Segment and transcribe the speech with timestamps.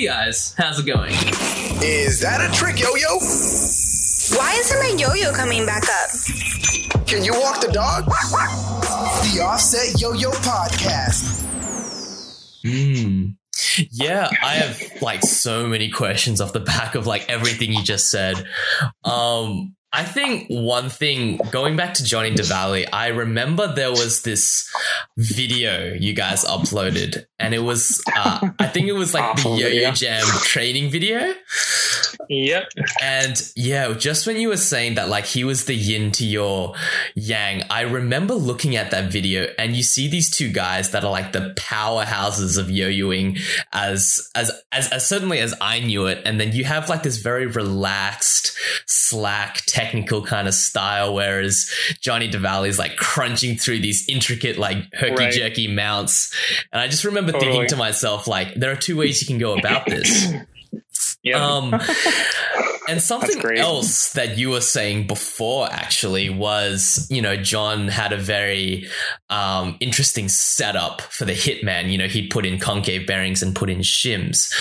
[0.00, 1.12] Hey guys, how's it going?
[1.82, 3.18] Is that a trick, yo yo?
[4.34, 7.06] Why isn't my yo-yo coming back up?
[7.06, 8.06] Can you walk the dog?
[8.06, 11.44] The Offset Yo Yo Podcast.
[12.64, 13.32] Hmm.
[13.90, 18.10] Yeah, I have like so many questions off the back of like everything you just
[18.10, 18.42] said.
[19.04, 24.70] Um, I think one thing going back to Johnny DeValley, I remember there was this
[25.16, 29.56] video you guys uploaded, and it was uh, I think it was like the Yo
[29.56, 29.92] Yo video.
[29.92, 31.34] Jam training video.
[32.28, 32.68] Yep.
[33.02, 36.74] And yeah, just when you were saying that, like he was the yin to your
[37.16, 41.10] yang, I remember looking at that video and you see these two guys that are
[41.10, 43.40] like the powerhouses of yo-yoing
[43.72, 46.22] as, as, as, as certainly as I knew it.
[46.24, 51.70] And then you have like this very relaxed, slack, technical kind of style, whereas
[52.00, 56.34] Johnny DeValley's like crunching through these intricate, like herky jerky mounts.
[56.72, 59.58] And I just remember thinking to myself, like, there are two ways you can go
[59.58, 60.32] about this.
[61.34, 61.78] Um,
[62.90, 68.16] and something else that you were saying before actually was, you know, John had a
[68.16, 68.88] very
[69.28, 71.92] um, interesting setup for the Hitman.
[71.92, 74.52] You know, he put in concave bearings and put in shims.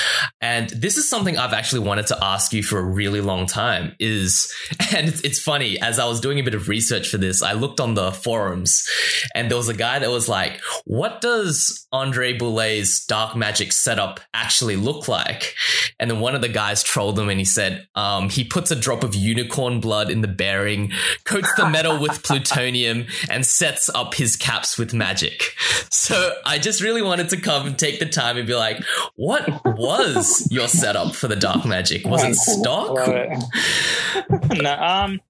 [0.41, 3.95] And this is something I've actually wanted to ask you for a really long time.
[3.99, 4.53] Is
[4.95, 7.53] and it's, it's funny as I was doing a bit of research for this, I
[7.53, 8.88] looked on the forums,
[9.33, 14.19] and there was a guy that was like, "What does Andre Boulay's dark magic setup
[14.36, 15.55] actually look like?"
[15.99, 18.75] And then one of the guys trolled him and he said, um, he puts a
[18.75, 20.92] drop of unicorn blood in the bearing,
[21.23, 25.56] coats the metal with plutonium, and sets up his caps with magic.
[25.89, 28.84] So I just really wanted to come and take the time and be like,
[29.16, 32.06] what was your setup for the dark magic?
[32.06, 32.98] Was it stock?
[33.08, 34.61] It.
[34.61, 35.22] no, um,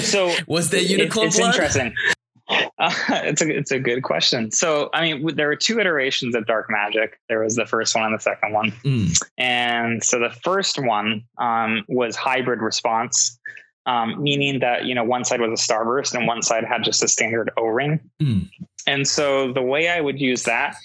[0.00, 1.54] so Was there unicorn it's blood?
[1.54, 1.94] interesting.
[2.48, 2.62] Uh,
[3.08, 4.50] it's a it's a good question.
[4.50, 7.18] So, I mean, there were two iterations of dark magic.
[7.28, 8.72] There was the first one and the second one.
[8.84, 13.38] Mm, And so the first one um, was hybrid response,
[13.86, 17.02] um, meaning that you know one side was a starburst and one side had just
[17.02, 18.00] a standard O ring.
[18.20, 18.48] Mm.
[18.86, 20.76] And so the way I would use that,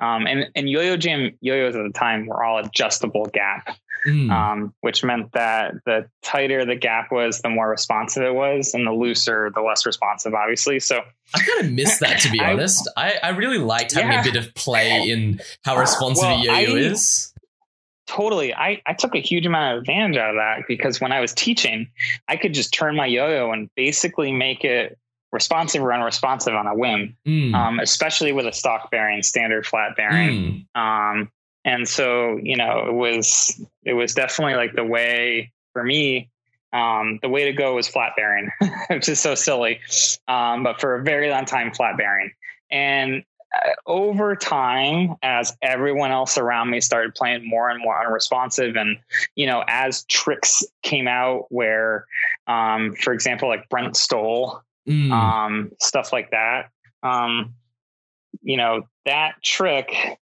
[0.00, 3.76] um, and and yo-yo jam yo-yos at the time were all adjustable gap,
[4.06, 4.30] mm.
[4.30, 8.86] um, which meant that the tighter the gap was, the more responsive it was, and
[8.86, 10.80] the looser, the less responsive, obviously.
[10.80, 11.00] So
[11.34, 12.88] I kind of missed that to be I- honest.
[12.96, 14.20] I, I really liked having Yeah.
[14.20, 17.32] a bit of play in how responsive Well, a yo-yo I- is.
[18.06, 21.20] totally I, I took a huge amount of advantage out of that because when i
[21.20, 21.88] was teaching
[22.28, 24.98] i could just turn my yo-yo and basically make it
[25.34, 29.96] responsive or unresponsive on a whim Mm, um, especially with a stock bearing standard flat
[29.96, 30.66] bearing.
[30.74, 31.32] Mm, um,
[31.64, 36.30] and so you know it was it was definitely like the way for me
[36.72, 38.50] um, the way to go was flat bearing
[38.90, 39.80] which is so silly
[40.28, 42.32] um, but for a very long time flat bearing.
[42.70, 43.24] And
[43.54, 48.98] uh, over time as everyone else around me started playing more and more unresponsive and
[49.36, 52.06] you know as tricks came out where
[52.46, 55.10] um, for example like brent stole mm.
[55.10, 56.70] um, stuff like that.
[57.02, 57.54] Um,
[58.42, 60.18] you know, that trick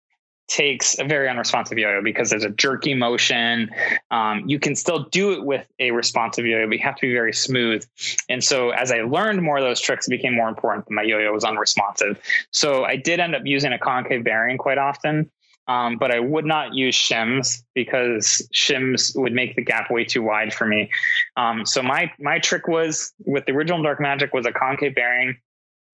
[0.48, 3.68] takes a very unresponsive yo-yo because there's a jerky motion.
[4.10, 7.12] Um, you can still do it with a responsive yo-yo, but you have to be
[7.12, 7.84] very smooth.
[8.28, 11.02] And so as I learned more of those tricks, it became more important that my
[11.02, 12.20] yo-yo was unresponsive.
[12.52, 15.30] So I did end up using a concave bearing quite often.
[15.68, 20.22] Um, but I would not use shims because shims would make the gap way too
[20.22, 20.90] wide for me.
[21.36, 25.36] Um, so my my trick was with the original Dark Magic was a concave bearing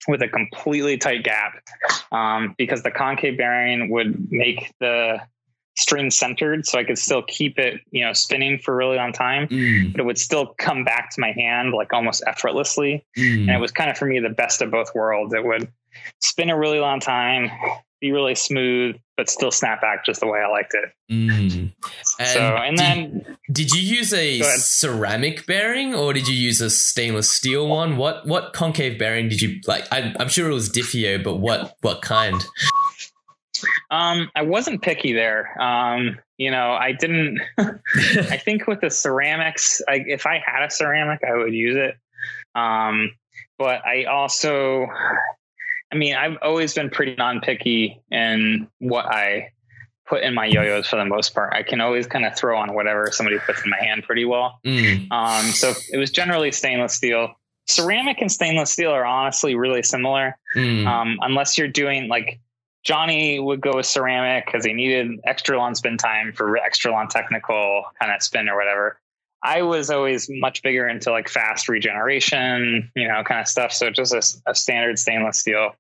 [0.09, 1.55] with a completely tight gap
[2.11, 5.21] um, because the concave bearing would make the
[5.75, 9.13] string centered, so I could still keep it you know spinning for a really long
[9.15, 13.07] time, Mm, but it would still come back to my hand like almost effortlessly.
[13.17, 13.41] mm.
[13.43, 15.33] And it was kind of for me the best of both worlds.
[15.33, 15.67] It would
[16.21, 17.51] spin a really long time,
[18.03, 20.91] be really smooth, but still snap back just the way I liked it.
[21.11, 21.73] Mm.
[22.19, 26.61] And so and did- then Did you use a ceramic bearing or did you use
[26.61, 27.97] a stainless steel one?
[27.97, 29.85] What what concave bearing did you like?
[29.91, 32.45] I, I'm sure it was Dif-e-yo, but what what kind?
[33.91, 35.61] Um, I wasn't picky there.
[35.63, 37.41] Um, you know, I didn't.
[37.59, 41.95] I think with the ceramics, I, if I had a ceramic, I would use it.
[42.59, 43.13] Um,
[43.59, 44.89] but I also,
[45.93, 49.51] I mean, I've always been pretty non-picky in what I
[50.07, 51.53] put in my yo-yos for the most part.
[51.55, 54.59] I can always kind of throw on whatever somebody puts in my hand pretty well.
[54.65, 57.35] Mm, Um, so it was generally stainless steel.
[57.69, 62.41] Ceramic and stainless steel are honestly really similar mm, um, unless you're doing like
[62.83, 67.07] Johnny would go with ceramic because he needed extra long spin time for extra long
[67.07, 68.99] technical kind of spin or whatever.
[69.45, 73.73] I was always much bigger into like fast regeneration, you know, kind of stuff.
[73.73, 75.75] So just a, a standard stainless steel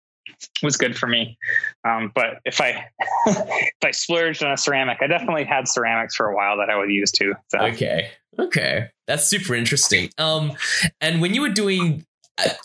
[0.62, 1.38] was good for me.
[1.84, 2.86] Um, but if I
[3.26, 6.76] if I splurged on a ceramic, I definitely had ceramics for a while that I
[6.76, 7.34] would use too.
[7.48, 7.58] So.
[7.58, 8.10] Okay.
[8.38, 8.88] Okay.
[9.06, 10.10] That's super interesting.
[10.18, 10.52] Um,
[11.00, 12.06] and when you were doing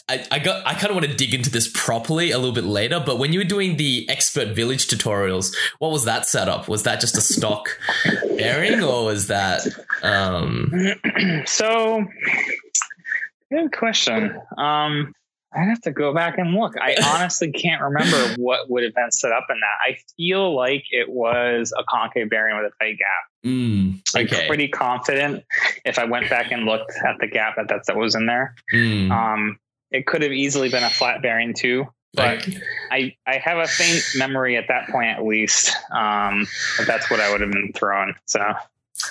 [0.07, 2.63] I, I got I kind of want to dig into this properly a little bit
[2.63, 6.67] later, but when you were doing the expert village tutorials, what was that setup?
[6.67, 7.77] Was that just a stock
[8.37, 9.67] bearing or was that
[10.03, 10.71] um
[11.45, 12.05] so
[13.51, 14.39] good question.
[14.57, 15.13] Um
[15.53, 16.75] I'd have to go back and look.
[16.79, 19.91] I honestly can't remember what would have been set up in that.
[19.93, 23.07] I feel like it was a concave bearing with a tight gap.
[23.45, 24.41] mm, okay.
[24.41, 25.43] I'm pretty confident
[25.85, 28.55] if I went back and looked at the gap that that's, that was in there.
[28.73, 29.59] Mm, Um,
[29.91, 32.45] it could have easily been a flat bearing too, but.
[32.91, 36.47] I, I have a faint memory at that point, at least, um,
[36.77, 38.13] that that's what I would have been throwing.
[38.25, 38.39] So,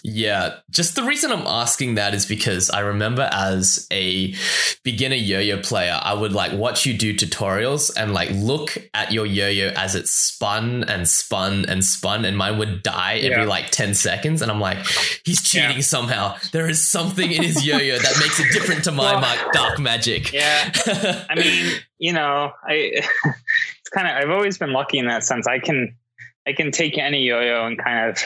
[0.02, 4.34] Yeah, just the reason I'm asking that is because I remember as a
[4.82, 9.26] beginner yo-yo player, I would like watch you do tutorials and like look at your
[9.26, 13.48] yo-yo as it spun and spun and spun, and mine would die every Yeah.
[13.48, 14.42] like 10 seconds.
[14.42, 14.78] And I'm like,
[15.24, 15.82] he's cheating Yeah.
[15.82, 16.36] somehow.
[16.52, 20.32] There is something in his yo-yo that makes it different to my Well, dark magic.
[20.32, 20.72] yeah,
[21.30, 22.72] I mean, you know, I
[23.24, 25.46] it's kind of I've always been lucky in that sense.
[25.46, 25.96] I can
[26.46, 28.22] I can take any yo-yo and kind of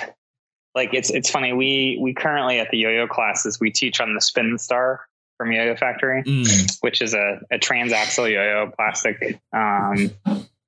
[0.75, 1.53] like it's it's funny.
[1.53, 5.07] We we currently at the yo-yo classes we teach on the Spin Star
[5.37, 10.11] from Yo-Yo Factory, Mm, which is a, a transaxle yo-yo plastic um,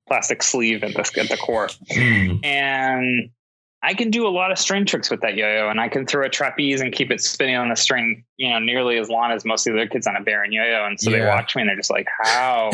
[0.08, 3.30] plastic sleeve at the at the core, mm, and
[3.84, 6.24] I can do a lot of string tricks with that yo-yo, and I can throw
[6.24, 9.44] a trapeze and keep it spinning on the string, you know, nearly as long as
[9.44, 10.86] most of the other kids on a Baron yo-yo.
[10.86, 12.70] And so they watch me and they're just like, "How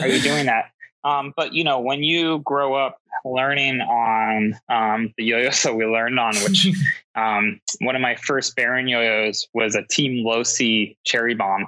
[0.00, 0.70] are you doing that?"
[1.04, 5.84] Um, but you know, when you grow up learning on um, the yo-yos that we
[5.86, 6.68] learned on, which
[7.14, 11.66] um, one of my first Baron yo-yos was a Team Losi Cherry Bomb,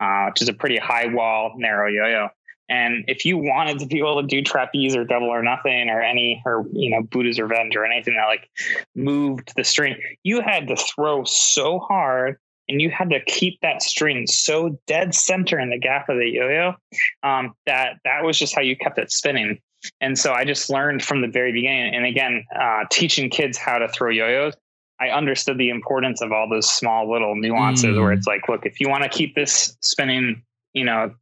[0.00, 2.28] uh, which is a pretty high wall, narrow yo-yo.
[2.68, 6.00] And if you wanted to be able to do trapeze or double or nothing or
[6.00, 8.48] any or you know Buddha's revenge or anything that like
[8.94, 12.38] moved the string, you had to throw so hard
[12.68, 16.28] and you had to keep that string so dead center in the gap of the
[16.28, 16.74] yo-yo
[17.22, 19.58] um, that that was just how you kept it spinning.
[20.00, 21.94] And so I just learned from the very beginning.
[21.94, 24.54] And again, uh, teaching kids how to throw yo-yos,
[24.98, 28.00] I understood the importance of all those small little nuances Mm.
[28.00, 31.14] where it's like, look, if you want to keep this spinning, you know,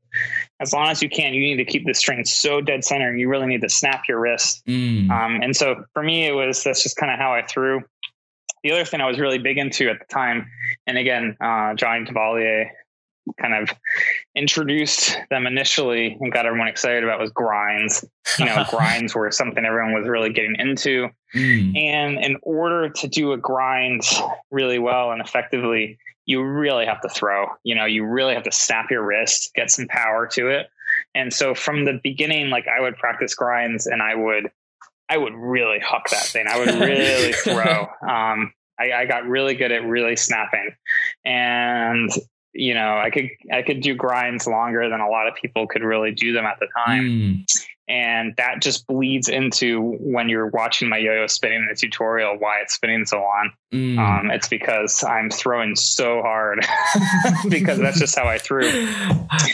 [0.60, 3.18] as long as you can, you need to keep the string so dead center and
[3.18, 4.62] you really need to snap your wrist.
[4.66, 5.10] mm.
[5.10, 7.80] Um, and so for me, it was that's just kind of how I threw.
[8.62, 10.46] The other thing I was really big into at the time,
[10.86, 12.70] and again, uh, Johnny Tavalier
[13.40, 13.76] kind of
[14.34, 18.04] introduced them initially and got everyone excited about was grinds.
[18.38, 21.08] You know, grinds were something everyone was really getting into.
[21.34, 24.02] Mm, And in order to do a grind
[24.50, 27.46] really well and effectively, you really have to throw.
[27.64, 30.68] You know, you really have to snap your wrist, get some power to it.
[31.14, 34.50] And so from the beginning, like I would practice grinds and I would
[35.12, 36.46] I would really huck that thing.
[36.48, 37.86] I would really throw.
[38.08, 40.70] Um I, I got really good at really snapping.
[41.24, 42.10] And
[42.54, 45.82] you know, I could I could do grinds longer than a lot of people could
[45.82, 47.44] really do them at the time mm.
[47.88, 52.60] and that just bleeds into when you're watching my yo-yo spinning in the tutorial why
[52.60, 53.98] it's spinning so long Mm.
[53.98, 56.60] um, it's because i'm throwing so hard
[57.48, 58.68] because that's just how i threw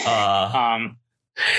[0.05, 0.97] Uh, um,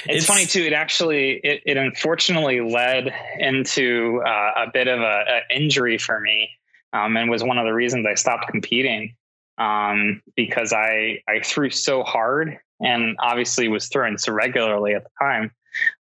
[0.03, 0.63] It's- it's, funny too.
[0.63, 6.19] It actually it, it unfortunately led into uh, a bit of a, a injury for
[6.19, 6.49] me
[6.93, 9.15] um, and was one of the reasons i stopped competing
[9.57, 15.09] um, because i i threw so hard and obviously was throwing so regularly at the
[15.21, 15.51] time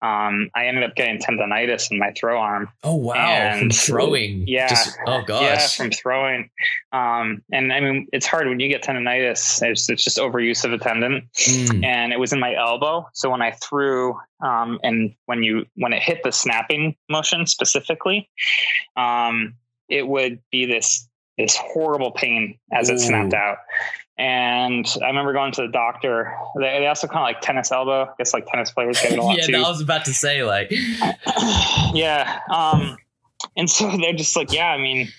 [0.01, 3.13] um, i ended up getting tendonitis in my throw arm oh wow,
[3.51, 4.47] from and- throwing.
[4.47, 4.67] Yeah.
[4.69, 5.41] Just, oh gosh.
[5.41, 6.49] yeah, from throwing.
[6.91, 9.61] Um, and I mean, it's hard when you get tendonitis.
[9.61, 11.83] It's, it's just overuse of a tendon, Mm.
[11.85, 13.07] and it was in my elbow.
[13.13, 18.29] So when I threw, um, and when you when it hit the snapping motion specifically,
[18.95, 19.55] um,
[19.89, 21.07] it would be this
[21.37, 22.99] this horrible pain as it Ooh.
[22.99, 23.57] snapped out.
[24.19, 26.35] And I remember going to the doctor.
[26.55, 28.05] They, they also kind of like tennis elbow.
[28.05, 30.13] I guess like tennis players get it a lot yeah, too I was about to
[30.13, 30.71] say like,
[31.93, 32.39] yeah.
[32.51, 32.97] Um,
[33.55, 35.09] and so they're just like, yeah, I mean,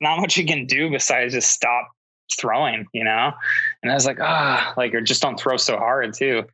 [0.00, 1.88] not much you can do besides just stop
[2.38, 3.32] throwing, you know?
[3.82, 6.44] And I was like, ah, like, or just don't throw so hard too.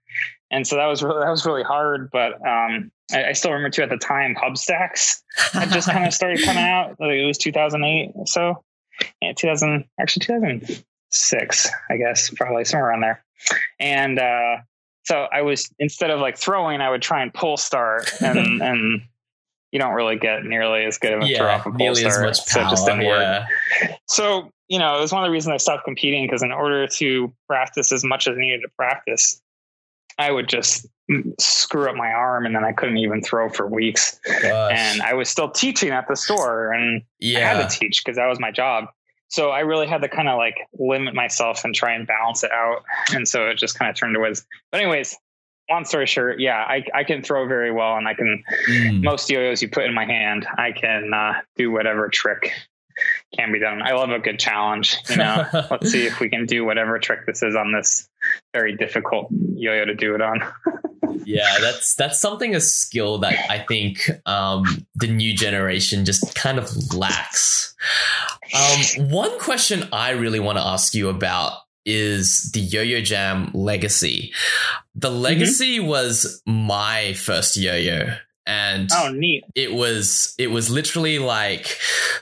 [0.50, 2.10] And so that was really, that was really hard.
[2.12, 5.22] But, um, I, I still remember too at the time Hubstacks
[5.52, 7.00] had just kind of started coming out.
[7.00, 8.62] Like it was 2008 or so.
[9.20, 13.24] Yeah, 2000, actually 2006, I guess, probably somewhere around there.
[13.78, 14.56] And, uh,
[15.08, 19.02] so I was instead of like throwing, I would try and pull start, and and
[19.72, 22.36] you don't really get nearly as good of a throw off a pull start, much
[22.36, 23.44] so it just didn't work.
[24.06, 26.86] So you know, it was one of the reasons I stopped competing because in order
[26.86, 29.40] to practice as much as I needed to practice,
[30.18, 30.86] I would just
[31.38, 34.20] screw up my arm and then I couldn't even throw for weeks.
[34.42, 34.72] Gosh.
[34.74, 37.54] And I was still teaching at the store and I yeah.
[37.54, 38.86] had to teach because that was my job.
[39.28, 42.50] So I really had to kind of like limit myself and try and balance it
[42.52, 42.82] out.
[43.14, 44.44] And so it just kind of turned to was.
[44.70, 45.16] But anyways,
[45.70, 49.02] long story short, yeah, I, I can throw very well and I can Mm.
[49.02, 52.52] most yo-yos you put in my hand, I can uh, do whatever trick
[53.36, 53.82] can be done.
[53.82, 54.96] I love a good challenge.
[55.08, 58.08] You know, let's see if we can do whatever trick this is on this
[58.52, 60.40] very difficult yo-yo to do it on.
[61.24, 64.64] yeah, that's that's something a skill that I think um,
[64.94, 67.74] the new generation just kind of lacks.
[68.54, 71.52] Um, one question I really want to ask you about
[71.84, 74.32] is the Yo-Yo Jam legacy.
[74.94, 78.14] The legacy was my first yo-yo,
[78.46, 79.44] and Oh, neat.
[79.54, 81.78] it was it was literally like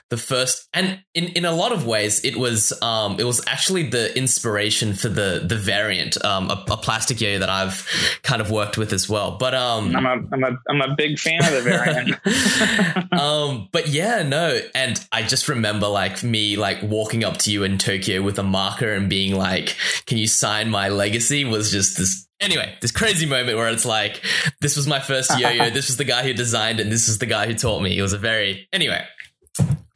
[0.09, 3.83] the first and in, in a lot of ways it was um it was actually
[3.83, 7.85] the inspiration for the the variant um a, a plastic yo that I've
[8.23, 11.19] kind of worked with as well but um I'm a I'm a I'm a big
[11.19, 13.11] fan of the variant.
[13.13, 17.63] um but yeah no and I just remember like me like walking up to you
[17.63, 21.97] in Tokyo with a marker and being like can you sign my legacy was just
[21.97, 24.23] this Anyway, this crazy moment where it's like,
[24.61, 25.69] this was my first yo-yo.
[25.71, 26.83] this was the guy who designed it.
[26.83, 27.97] And this is the guy who taught me.
[27.97, 29.03] It was a very anyway.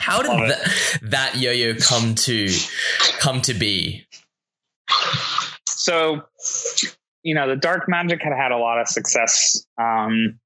[0.01, 2.49] How did Love that, that yo-yo come to
[3.19, 4.05] come to be?
[5.67, 6.21] so
[7.23, 10.39] you know the dark magic had had a lot of success um,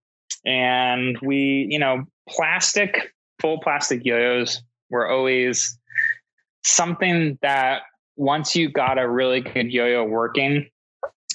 [0.45, 5.77] and we you know plastic full plastic yo-yos were always
[6.63, 7.83] something that
[8.15, 10.69] once you got a really good yo-yo working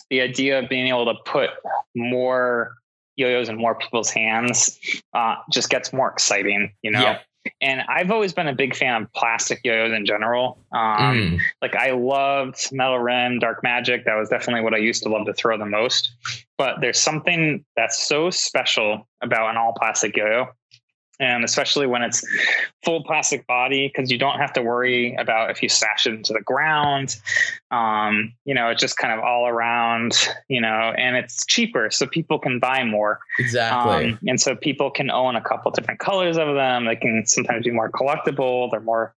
[0.09, 1.51] the idea of being able to put
[1.95, 2.75] more
[3.17, 4.79] yo-yos in more people's hands
[5.15, 7.19] uh, just gets more exciting you know Yeah.
[7.61, 11.75] And i've always been a big fan of plastic yo-yos in general um, Mm, like
[11.75, 14.05] I loved Metal Rim, Dark Magic.
[14.05, 16.13] That was definitely what I used to love to throw the most.
[16.57, 20.49] But there's something that's so special about an all plastic yo-yo.
[21.21, 22.25] And especially when it's
[22.83, 26.33] full plastic body, because you don't have to worry about if you sash it into
[26.33, 27.17] the ground.
[27.71, 30.17] Um, you know, it's just kind of all around,
[30.49, 31.91] you know, and it's cheaper.
[31.91, 33.21] So people can buy more.
[33.39, 34.13] exactly.
[34.13, 36.87] Um, and so people can own a couple different colors of them.
[36.87, 38.71] They can sometimes be more collectible.
[38.71, 39.15] They're more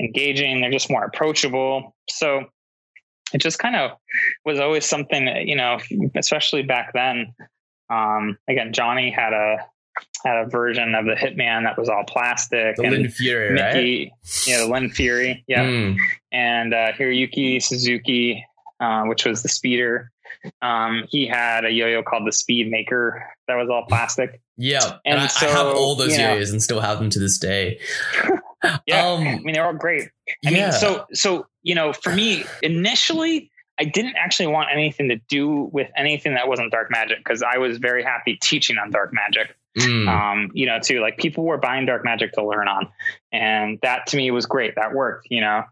[0.00, 0.60] engaging.
[0.60, 1.96] They're just more approachable.
[2.08, 2.44] So
[3.34, 3.92] it just kind of
[4.44, 5.78] was always something, that, you know,
[6.14, 7.34] especially back then.
[7.90, 9.66] Um, again, Johnny had a
[10.24, 13.74] had a version of the Hitman that was all plastic, the and Lyn Fury, right?
[13.74, 14.12] Mickey,
[14.46, 15.96] yeah, the Lyn Fury, yeah, Mm,
[16.32, 18.44] and uh, Hiroyuki Suzuki,
[18.80, 20.10] uh, which was the speeder.
[20.60, 24.40] Um, he had a yo-yo called the Speed Maker that was all plastic.
[24.56, 24.80] yeah.
[25.04, 27.38] And And, I, I so, have all those yo-yos and still have them to this
[27.38, 27.78] day.
[28.86, 30.08] Yeah, Um, I mean they're all great.
[30.46, 30.50] I yeah.
[30.50, 35.68] mean, so so you know, for me initially, I didn't actually want anything to do
[35.72, 39.56] with anything that wasn't dark magic because I was very happy teaching on dark magic.
[39.78, 42.88] Mm, Um, you know, too like people were buying dark magic to learn on,
[43.32, 44.74] and that to me was great.
[44.74, 45.64] That worked, you know.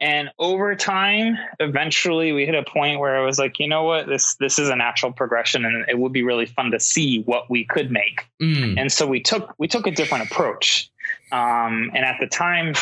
[0.00, 4.06] And over time, eventually, we hit a point where I was like, you know what,
[4.06, 7.50] this this is a natural progression, and it would be really fun to see what
[7.50, 8.28] we could make.
[8.40, 10.88] Mm, and so we took we took a different approach.
[11.32, 12.74] Um, and at the time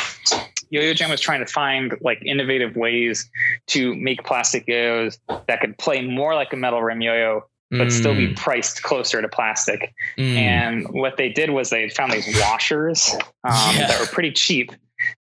[0.70, 3.30] yo-yo jam was trying to find like innovative ways
[3.68, 8.14] to make plastic yo-yos that could play more like a metal rim yo-yo but still
[8.14, 10.36] be mm, priced closer to plastic mm.
[10.36, 13.10] and what they did was they found these washers
[13.44, 13.88] um, Yeah.
[13.88, 14.70] that were pretty cheap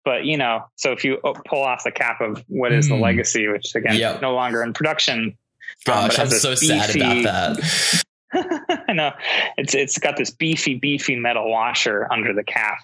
[0.05, 2.95] but you know so if you oh, pull off the cap of what is the
[2.95, 3.01] Mm.
[3.01, 4.21] legacy which again Yep.
[4.23, 5.37] no longer in production
[5.85, 8.05] Gosh, um, I'm so sad about that.
[8.89, 9.13] I know
[9.57, 12.79] it's it's got this beefy, beefy metal washer under the cap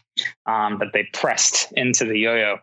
[0.46, 2.58] um, that they pressed into the yo-yo,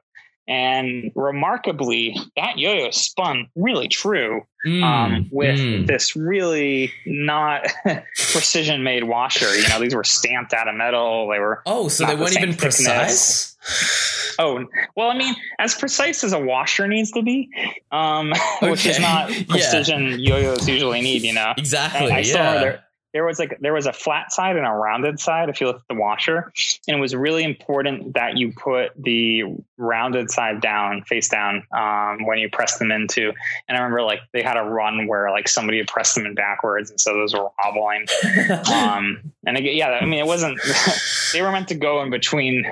[0.47, 5.85] and remarkably, that yo-yo spun really true Mm, um, with mm.
[5.87, 9.55] this really not precision made washer.
[9.55, 11.29] You know, these were stamped out of metal.
[11.31, 13.55] They were Oh, so they the weren't even thickness.
[13.55, 14.35] precise.
[14.39, 17.49] oh well, I mean, as precise as a washer needs to be,
[17.91, 19.03] um, which is Okay.
[19.03, 19.43] not Yeah.
[19.47, 21.21] precision yo-yos usually need.
[21.21, 22.11] You know, Exactly.
[22.11, 22.37] I, I yeah.
[22.37, 22.83] remember there,
[23.17, 25.77] there was like there was a flat side and a rounded side if you look
[25.77, 26.53] at the washer,
[26.87, 29.41] and it was really important that you put the
[29.75, 33.33] rounded side down, face down, um, when you press them into.
[33.67, 36.35] And I remember like they had a run where like somebody had pressed them in
[36.35, 38.05] backwards, and so those were wobbling.
[38.67, 40.59] Um, and again, yeah, I mean it wasn't.
[41.33, 42.65] they were meant to go in between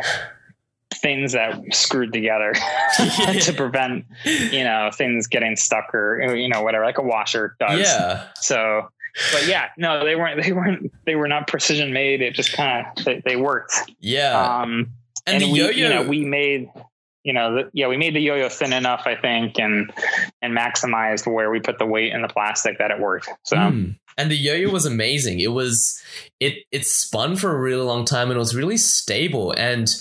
[0.93, 2.53] things that screwed together
[3.41, 7.79] to prevent you know things getting stuck or you know whatever like a washer does
[7.79, 8.27] yeah.
[8.35, 8.89] so,
[9.31, 10.43] but yeah, no, they weren't.
[10.43, 10.91] They weren't.
[11.05, 12.21] They were not precision made.
[12.21, 13.73] It just kind of they, they worked.
[13.99, 14.61] Yeah.
[14.61, 14.93] Um,
[15.27, 15.71] and, and, the we, yo-yo.
[15.71, 16.69] you know, we made
[17.25, 19.91] you know, the, yeah, we made the yo-yo thin enough, I think, and
[20.41, 23.29] and maximized where we put the weight in the plastic that it worked.
[23.43, 23.57] So.
[23.57, 23.97] Mm.
[24.17, 25.39] And the yo-yo was amazing.
[25.41, 25.99] It was
[26.39, 29.53] it it spun for a really long time and it was really stable.
[29.57, 29.93] And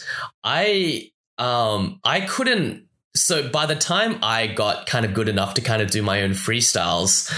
[0.44, 5.60] I um I couldn't so by the time I got kind of good enough to
[5.60, 7.32] kind of do my own freestyles,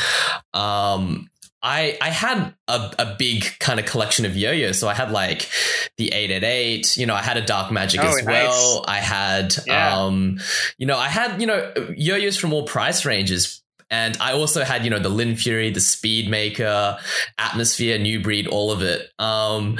[0.52, 1.28] um,
[1.62, 4.78] I I had a, a big kind of collection of yo-yos.
[4.78, 5.48] So I had like
[5.96, 8.26] the 888, you know, I had a dark magic oh, as nice.
[8.26, 8.84] well.
[8.86, 9.96] I had yeah.
[9.96, 10.38] um,
[10.78, 13.62] you know, I had, you know, yo-yos from all price ranges.
[13.88, 16.98] And I also had, you know, the Lyn Fury, the Speedmaker,
[17.38, 19.08] Atmosphere, New Breed, all of it.
[19.18, 19.78] Um,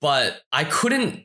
[0.00, 1.24] but I couldn't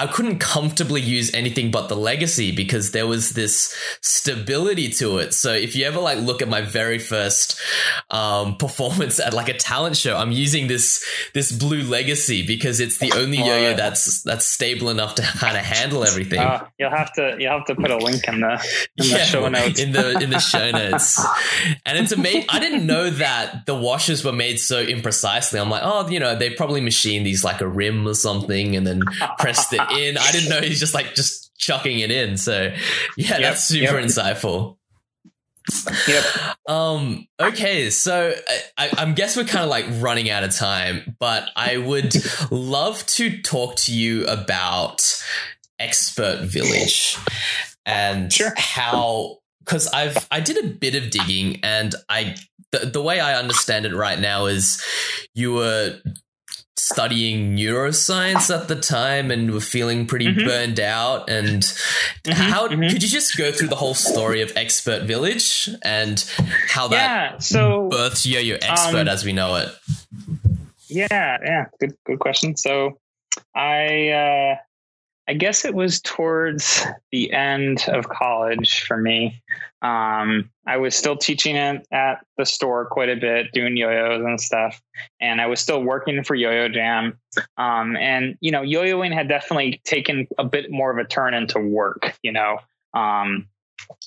[0.00, 5.34] I couldn't comfortably use anything but the legacy because there was this stability to it.
[5.34, 7.60] So if you ever like look at my very first
[8.08, 11.04] um, performance at like a talent show, I'm using this
[11.34, 15.64] this blue legacy because it's the only yo-yo that's that's stable enough to kind of
[15.64, 16.38] handle everything.
[16.38, 18.52] Uh, you'll have to you'll have to put a link in the,
[18.96, 21.22] in yeah, the show notes in the in the show notes.
[21.84, 22.46] and it's amazing.
[22.48, 25.60] I didn't know that the washers were made so imprecisely.
[25.60, 28.86] I'm like, oh, you know, they probably machined these like a rim or something and
[28.86, 29.02] then
[29.36, 30.18] pressed it in.
[30.18, 32.36] I didn't know he's just like just chucking it in.
[32.36, 32.72] So
[33.16, 34.04] yeah, yep, that's super yep.
[34.04, 34.76] insightful.
[36.08, 36.24] Yep.
[36.68, 37.26] Um.
[37.38, 37.90] Okay.
[37.90, 38.34] So
[38.76, 42.14] I, I guess we're kind of like running out of time, but I would
[42.50, 45.22] love to talk to you about
[45.78, 47.16] Expert Village
[47.86, 48.52] and sure.
[48.56, 52.36] how because I've I did a bit of digging and I
[52.72, 54.82] the, the way I understand it right now is
[55.34, 56.00] you were
[56.80, 60.46] studying neuroscience at the time and were feeling pretty mm-hmm.
[60.46, 62.88] burned out and mm-hmm, how mm-hmm.
[62.88, 66.28] could you just go through the whole story of expert village and
[66.68, 69.68] how that yeah, so births yo-yo expert um, as we know it
[70.88, 72.98] yeah yeah good good question so
[73.54, 74.56] i uh
[75.30, 79.40] I guess it was towards the end of college for me.
[79.82, 84.40] Um, I was still teaching it at the store quite a bit, doing yo-yos and
[84.40, 84.80] stuff,
[85.20, 87.18] and I was still working for Yo-Yo Jam.
[87.56, 91.58] Um, and you know, yo-yoing had definitely taken a bit more of a turn into
[91.58, 92.14] work.
[92.22, 92.58] You know,
[92.92, 93.46] um,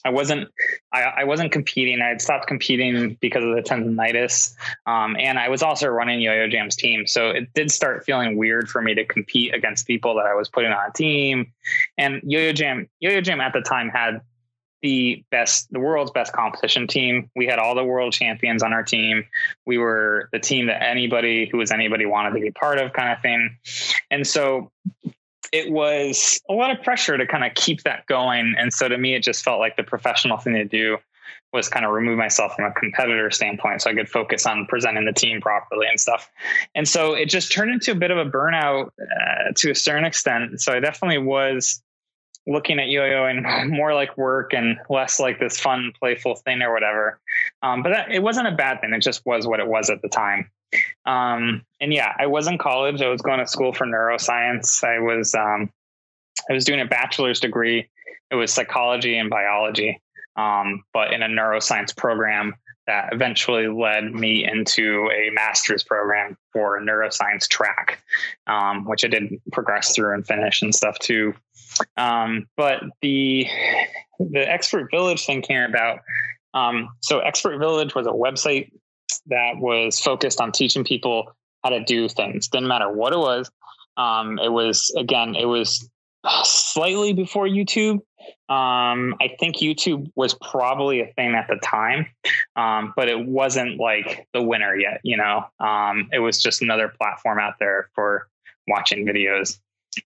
[0.05, 0.49] I wasn't
[0.91, 2.01] I, I, wasn't competing.
[2.01, 4.53] I had stopped competing because of the tendonitis,
[4.85, 7.07] um, and I was also running Yo-Yo Jam's team.
[7.07, 10.49] So it did start feeling weird for me to compete against people that I was
[10.49, 11.51] putting on a team.
[11.97, 14.21] And Yo-Yo Jam, Yo-Yo Jam at the time had
[14.83, 17.31] the best, the world's best competition team.
[17.35, 19.25] We had all the world champions on our team.
[19.65, 23.11] We were the team that anybody who was anybody wanted to be part of, kind
[23.11, 23.57] of thing.
[24.11, 24.71] And so
[25.53, 28.55] it was a lot of pressure to kind of keep that going.
[28.59, 30.97] And so to me, it just felt like the professional thing to do
[31.53, 35.05] was kind of remove myself from a competitor standpoint so I could focus on presenting
[35.05, 36.29] the team properly and stuff.
[36.75, 40.03] And so it just turned into a bit of a burnout uh, to a certain
[40.03, 40.59] extent.
[40.59, 41.81] So I definitely was
[42.45, 47.19] looking at yo-yoing more like work and less like this fun, playful thing or whatever.
[47.61, 48.93] Um, but that, it wasn't a bad thing.
[48.93, 50.49] It just was what it was at the time.
[51.05, 53.01] Um, and yeah, I was in college.
[53.01, 54.83] I was going to school for neuroscience.
[54.83, 55.69] I was um,
[56.49, 57.89] I was doing a bachelor's degree.
[58.31, 60.01] It was psychology and biology,
[60.35, 62.55] um, but in a neuroscience program
[62.87, 68.03] that eventually led me into a master's program for neuroscience track,
[68.47, 71.33] um, which I did progress through and finish and stuff too.
[71.97, 73.47] Um, but the
[74.19, 75.99] the Expert Village thing came about.
[76.53, 78.71] Um, so Expert Village was a website
[79.27, 81.31] that was focused on teaching people
[81.63, 82.47] how to do things.
[82.47, 83.49] Didn't matter what it was.
[83.97, 85.87] Um, it was again, it was
[86.43, 87.99] slightly before YouTube.
[88.49, 92.07] Um, I think YouTube was probably a thing at the time,
[92.55, 95.01] um, but it wasn't like the winner yet.
[95.03, 98.27] You know, um, it was just another platform out there for
[98.67, 99.59] watching videos.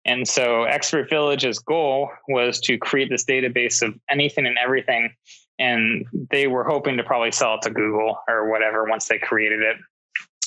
[0.05, 5.13] And so, Expert Village's goal was to create this database of anything and everything
[5.59, 9.61] and they were hoping to probably sell it to Google or whatever once they created
[9.61, 9.77] it.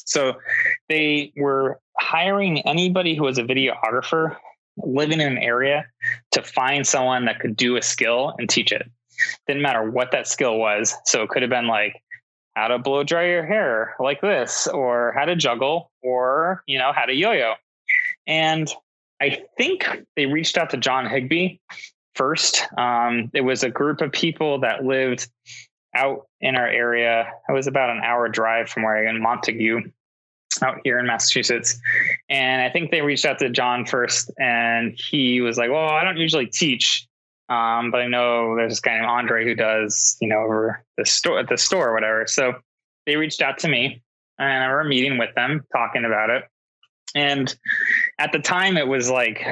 [0.04, 0.34] So
[0.88, 4.36] they were hiring anybody who was a videographer
[4.76, 5.86] living in an area
[6.32, 8.88] to find someone that could do a skill and teach it.
[9.46, 10.96] Didn't matter what that skill was.
[11.04, 12.02] So it could have been like
[12.54, 16.92] how to blow dry your hair like this, or how to juggle, or you know,
[16.92, 17.54] how to yo-yo.
[18.26, 18.68] And
[19.20, 21.60] I think they reached out to John Higby
[22.14, 22.66] first.
[22.78, 25.28] Um, it was a group of people that lived
[25.94, 27.30] out in our area.
[27.48, 29.80] It was about an hour drive from where I am in Montague,
[30.62, 31.78] out here in Massachusetts.
[32.28, 36.02] And I think they reached out to John first, and he was like, "Well, I
[36.04, 37.06] don't usually teach."
[37.48, 41.04] Um, but I know there's this guy named Andre who does, you know, over the
[41.04, 42.24] store at the store or whatever.
[42.28, 42.54] So
[43.06, 44.02] they reached out to me
[44.40, 46.44] and I remember meeting with them, talking about it.
[47.14, 47.54] And
[48.18, 49.44] at the time it was like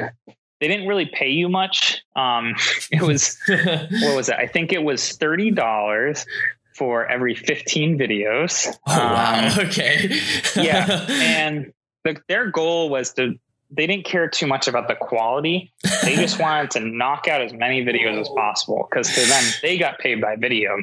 [0.60, 2.02] they didn't really pay you much.
[2.16, 2.54] Um,
[2.92, 4.36] it was what was it?
[4.36, 6.26] I think it was thirty dollars
[6.74, 8.74] for every fifteen videos.
[8.86, 9.48] Oh wow.
[9.52, 10.20] Um, okay.
[10.56, 11.72] yeah, and
[12.04, 13.38] the, their goal was to.
[13.70, 15.70] They didn't care too much about the quality.
[16.02, 19.76] They just wanted to knock out as many videos as possible because to them they
[19.76, 20.78] got paid by video.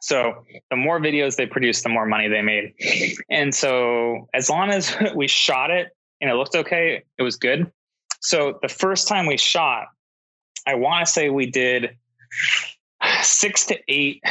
[0.00, 2.72] So the more videos they produced, the more money they made.
[3.28, 7.70] And so as long as we shot it and it looked okay, it was good.
[8.20, 9.88] So the first time we shot,
[10.66, 11.96] I want to say we did
[13.22, 14.22] six to eight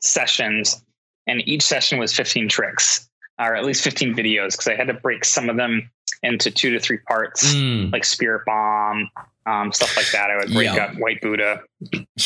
[0.00, 0.82] sessions,
[1.26, 4.94] and each session was 15 tricks, or at least 15 videos, because I had to
[4.94, 5.90] break some of them
[6.22, 9.08] into two to three parts, Mm, like Spirit Bomb,
[9.46, 10.30] um, stuff like that.
[10.30, 10.86] I would break Yeah.
[10.86, 11.62] up White Buddha.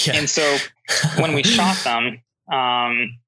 [0.06, 0.14] yeah.
[0.14, 0.56] And so
[1.18, 3.18] when we shot them, um,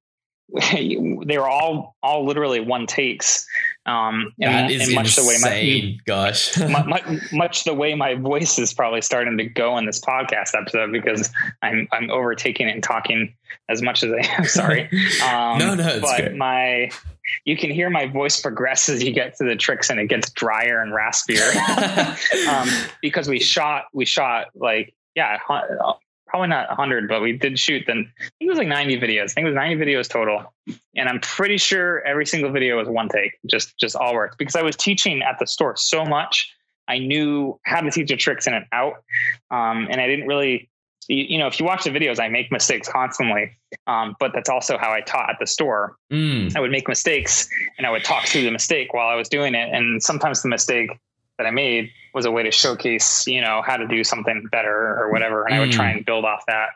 [0.71, 3.47] they were all all literally one takes.
[3.87, 6.01] Um, that and, is and much the way my insane.
[6.07, 6.57] Gosh.
[6.59, 10.91] mu- much the way my voice is probably starting to go in this podcast episode
[10.93, 11.31] because
[11.63, 13.35] I'm I'm overtaking it and talking
[13.69, 14.45] as much as I am.
[14.47, 14.85] Sorry.
[15.23, 16.37] Um, No, no, it's but good.
[16.37, 16.91] my
[17.45, 20.31] you can hear my voice progress as you get to the tricks and it gets
[20.31, 21.41] drier and raspier.
[22.49, 22.69] um,
[23.03, 25.39] because we shot we shot like yeah
[26.35, 29.31] probably not 100 but we did shoot then i think it was like 90 videos.
[29.31, 30.53] I think it was 90 videos total.
[30.97, 34.57] And i'm pretty sure every single video was one take just just all worked because
[34.57, 36.53] i was teaching at the store so much
[36.89, 38.95] i knew how to teach the tricks in and out.
[39.53, 40.69] Um, and i didn't really
[41.07, 43.53] you, you know if you watch the videos i make mistakes constantly.
[43.87, 45.97] Um, but that's also how i taught at the store.
[46.13, 49.29] Mm, I would make mistakes and I would talk through the mistake while I was
[49.29, 49.73] doing it.
[49.73, 50.91] And sometimes the mistake
[51.39, 54.97] that I made was a way to showcase, you know, how to do something better
[54.99, 55.45] or whatever.
[55.45, 56.71] And I would try and build off that.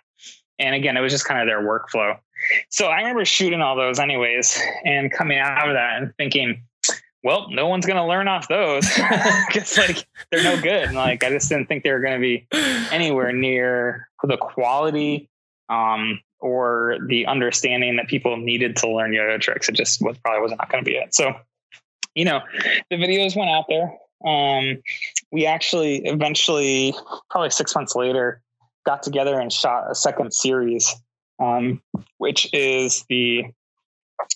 [0.58, 2.18] And again, it was just kind of their workflow.
[2.68, 6.62] So I remember shooting all those anyways and coming out of that and thinking,
[7.22, 8.84] well, no one's going to learn off those
[9.46, 10.84] because like they're no good.
[10.84, 12.46] And like, I just didn't think they were going to be
[12.90, 15.28] anywhere near the quality
[15.68, 19.68] um, or the understanding that people needed to learn yo-yo tricks.
[19.68, 21.14] It just was probably was not going to be it.
[21.14, 21.34] So,
[22.14, 22.40] you know,
[22.90, 23.96] the videos went out there.
[24.26, 24.82] Um,
[25.30, 26.94] we actually eventually,
[27.30, 28.42] probably six months later,
[28.84, 30.94] got together and shot a second series,
[31.40, 31.82] um,
[32.18, 33.44] which is the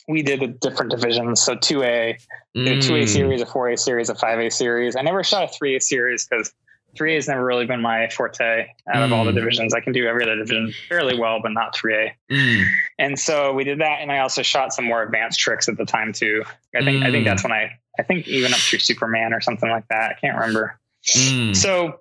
[0.08, 1.42] we did a different divisions.
[1.42, 2.16] So 2A,
[2.54, 3.08] did a 2A mm.
[3.08, 4.94] series, a 4A series, a 5A series.
[4.94, 6.52] I never shot a 3A series because
[6.96, 9.36] 3A has never really been my forte out of all the Mm.
[9.36, 9.72] divisions.
[9.74, 12.12] I can do every other division fairly well, but not 3A.
[12.30, 12.64] Mm.
[12.98, 15.86] And so we did that, and I also shot some more advanced tricks at the
[15.86, 16.44] time too.
[16.76, 17.30] I think I think Mm.
[17.30, 20.12] that's when I I think even up through Superman or something like that.
[20.12, 20.78] I can't remember.
[21.08, 21.54] Mm.
[21.54, 22.00] So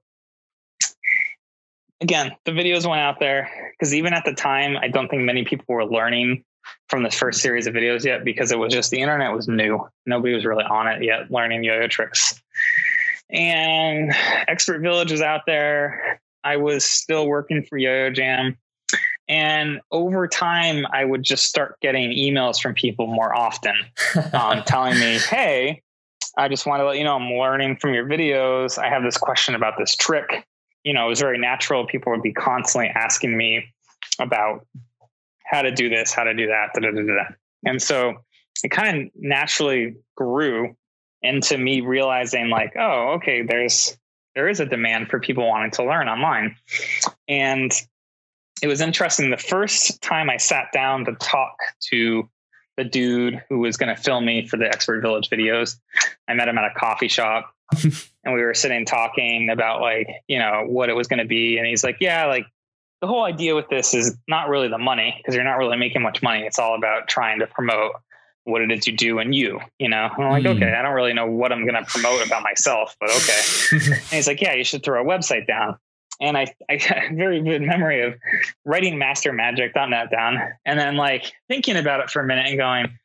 [1.99, 5.43] again, the videos went out there because even at the time, I don't think many
[5.43, 6.43] people were learning
[6.89, 9.85] from the first series of videos yet because it was just the internet was new.
[10.05, 12.41] Nobody was really on it yet, learning yo-yo tricks.
[13.31, 14.13] And
[14.47, 16.21] Expert Village was out there.
[16.43, 18.57] I was still working for Yo-Yo Jam.
[19.29, 23.75] And over time, I would just start getting emails from people more often
[24.33, 25.81] um, telling me, hey,
[26.37, 28.77] I just want to let you know I'm learning from your videos.
[28.77, 30.45] I have this question about this trick.
[30.83, 31.85] You know, it was very natural.
[31.85, 33.65] People would be constantly asking me
[34.19, 34.65] about
[35.45, 37.23] how to do this, how to do that, da, da, da, da.
[37.65, 38.15] And so
[38.63, 40.75] it kind of naturally grew
[41.21, 43.97] into me realizing like, oh, okay, there's
[44.35, 46.55] there is a demand for people wanting to learn online.
[47.27, 47.71] And
[48.61, 49.29] it was interesting.
[49.29, 51.55] The first time I sat down to talk
[51.89, 52.29] to
[52.77, 55.77] the dude who was going to film me for the Expert Village videos,
[56.27, 57.53] I met him at a coffee shop
[57.83, 61.57] and we were sitting talking about like, you know, what it was going to be.
[61.57, 62.45] And he's like, yeah, like
[63.01, 66.01] the whole idea with this is not really the money because you're not really making
[66.01, 66.43] much money.
[66.43, 67.93] It's all about trying to promote
[68.45, 70.55] what it is you do and you, you know, and I'm like, Mm.
[70.57, 73.41] okay, I don't really know what I'm going to promote about myself, but okay.
[73.91, 75.77] And he's like, yeah, you should throw a website down.
[76.19, 78.13] And I, I got a very vivid memory of
[78.65, 82.97] writing mastermagic.net down and then like thinking about it for a minute and going,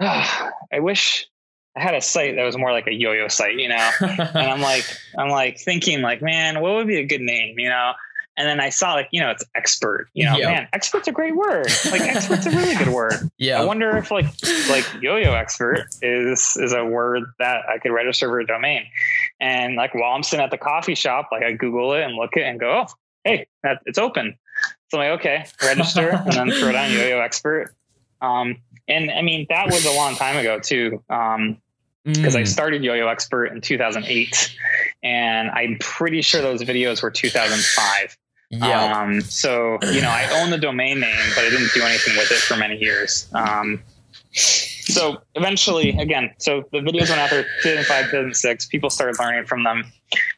[0.00, 1.26] oh, I wish
[1.76, 3.90] I had a site that was more like a yo-yo site, you know?
[4.00, 4.84] and I'm like,
[5.18, 7.92] I'm like thinking like, man, what would be a good name, you know?
[8.36, 10.46] And then I saw like, you know, it's expert, you know, Yeah.
[10.46, 11.66] man, expert's a great word.
[11.90, 13.30] Like expert's a really good word.
[13.38, 13.60] Yeah.
[13.60, 14.26] I wonder if like
[14.68, 18.84] like yo-yo expert is is a word that I could register for a domain.
[19.40, 22.30] And like while I'm sitting at the coffee shop, like I Google it and look
[22.36, 22.92] it and go, oh,
[23.24, 24.36] hey, that it's open.
[24.90, 27.74] So I'm like, okay, register and then throw down yo-yo expert.
[28.20, 28.56] Um,
[28.88, 31.02] and I mean that was a long time ago too.
[31.10, 31.58] Um,
[32.04, 32.48] because I Mm.
[32.48, 34.56] started Yo-Yo Expert in 2008,
[35.04, 38.16] and I'm pretty sure those videos were 2005.
[38.52, 39.00] Yeah.
[39.00, 42.30] Um, so you know, I own the domain name, but I didn't do anything with
[42.30, 43.28] it for many years.
[43.34, 43.82] Um,
[44.32, 48.66] so eventually, again, so the videos went out there 2005, 2006.
[48.66, 49.84] People started learning from them,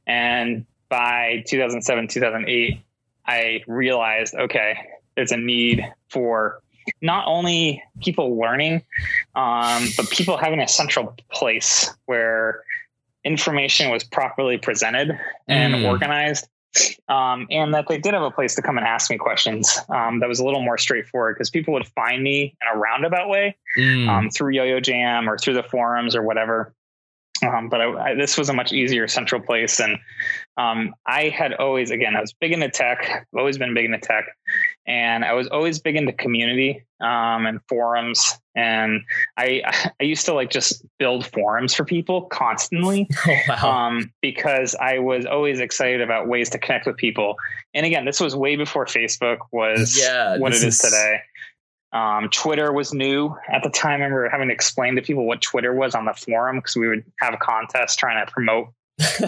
[0.07, 2.81] and by 2007, 2008,
[3.27, 4.77] I realized, okay,
[5.17, 6.61] there's a need for
[7.01, 8.83] not only people learning,
[9.35, 12.63] um, but people having a central place where
[13.25, 15.87] information was properly presented and Mm.
[15.89, 16.47] organized.
[17.09, 20.21] Um, and that they did have a place to come and ask me questions um,
[20.21, 23.57] that was a little more straightforward because people would find me in a roundabout way
[23.77, 24.09] Mm.
[24.09, 26.73] um, through Yo-Yo Jam or through the forums or whatever.
[27.45, 29.99] Um, but I, I, this was a much easier central place, and
[30.57, 32.99] um, I had always, again, I was big into tech.
[33.11, 34.27] I've always been big into tech,
[34.87, 38.39] and I was always big into community um, and forums.
[38.55, 39.01] And
[39.37, 39.63] I,
[40.01, 43.87] I used to like just build forums for people constantly oh, wow.
[43.87, 47.37] um, because I was always excited about ways to connect with people.
[47.73, 51.21] And again, this was way before Facebook was Yeah, what it is, is- today.
[51.93, 54.01] Um, Twitter was new at the time.
[54.01, 56.89] I remember having to explain to people what Twitter was on the forum because we
[56.89, 58.67] would have a contest trying to promote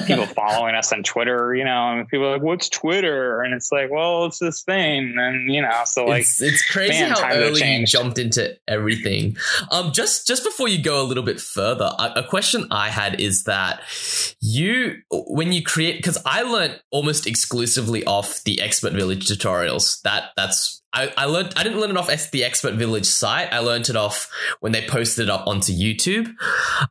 [0.07, 3.43] people following us on Twitter, you know, and people are like, what's Twitter?
[3.43, 5.15] And it's like, well, it's this thing.
[5.19, 9.37] And, you know, so like, it's, it's crazy man, how early you jumped into everything.
[9.71, 13.21] Um, just just before you go a little bit further, a, a question I had
[13.21, 13.81] is that
[14.41, 20.01] you, when you create, because I learned almost exclusively off the Expert Village tutorials.
[20.03, 23.53] That that's I, I learned I didn't learn it off the Expert Village site.
[23.53, 24.31] I learned it off
[24.61, 26.35] when they posted it up onto YouTube.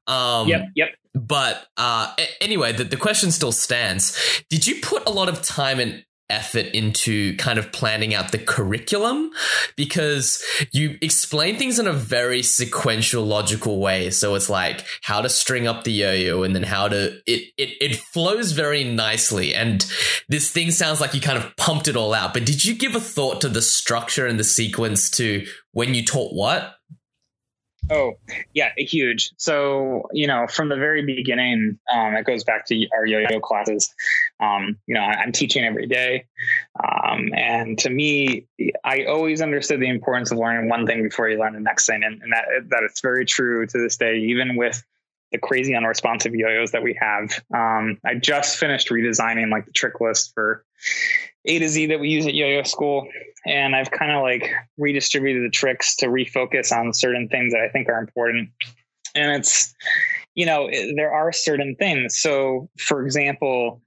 [0.08, 0.90] Um, yep, yep.
[1.16, 4.44] but uh, anyway, the, the question still stands.
[4.50, 8.38] Did you put a lot of time and effort into kind of planning out the
[8.38, 9.32] curriculum?
[9.76, 14.10] Because you explain things in a very sequential, logical way.
[14.10, 17.78] So it's like how to string up the yo-yo and then how to it it,
[17.82, 19.54] it flows very nicely.
[19.54, 19.86] And
[20.30, 22.34] this thing sounds like you kind of pumped it all out.
[22.34, 26.06] But did you give a thought to the structure and the sequence to when you
[26.06, 26.76] taught what?
[27.92, 28.14] Oh,
[28.54, 29.32] yeah, huge.
[29.38, 33.94] So, you know, from the very beginning, um, it goes back to our yo-yo classes.
[34.40, 36.26] Um, you know, I'm teaching every day.
[36.84, 38.48] Um, and to me,
[38.84, 42.04] I always understood the importance of learning one thing before you learn the next thing.
[42.04, 44.84] And, and that, that it's very true to this day, even with
[45.36, 47.32] the crazy unresponsive yo-yos that we have.
[47.54, 50.64] Um, I just finished redesigning like the trick list for
[51.46, 53.08] A to Z that we use at yo-yo school
[53.46, 57.70] and I've kind of like redistributed the tricks to refocus on certain things that I
[57.70, 58.50] think are important.
[59.14, 59.74] And it's,
[60.34, 62.18] you know, it- there are certain things.
[62.18, 63.82] So, for example,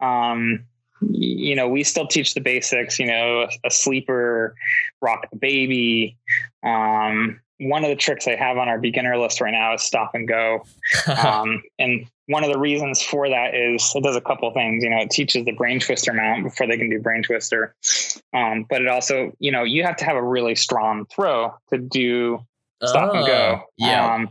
[0.00, 0.64] um,
[1.10, 2.98] you know, we still teach the basics.
[2.98, 4.54] You know, a, a sleeper,
[5.00, 6.16] rock the baby.
[6.62, 10.12] Um, one of the tricks I have on our beginner list right now is stop
[10.14, 10.64] and go.
[11.06, 14.82] Um, and one of the reasons for that is it does a couple things.
[14.84, 17.74] You know, it teaches the brain twister mount before they can do brain twister.
[18.32, 21.78] Um, but it also, you know, you have to have a really strong throw to
[21.78, 22.44] do
[22.84, 23.60] stop and go.
[23.62, 24.14] Oh, Yeah.
[24.14, 24.28] Um,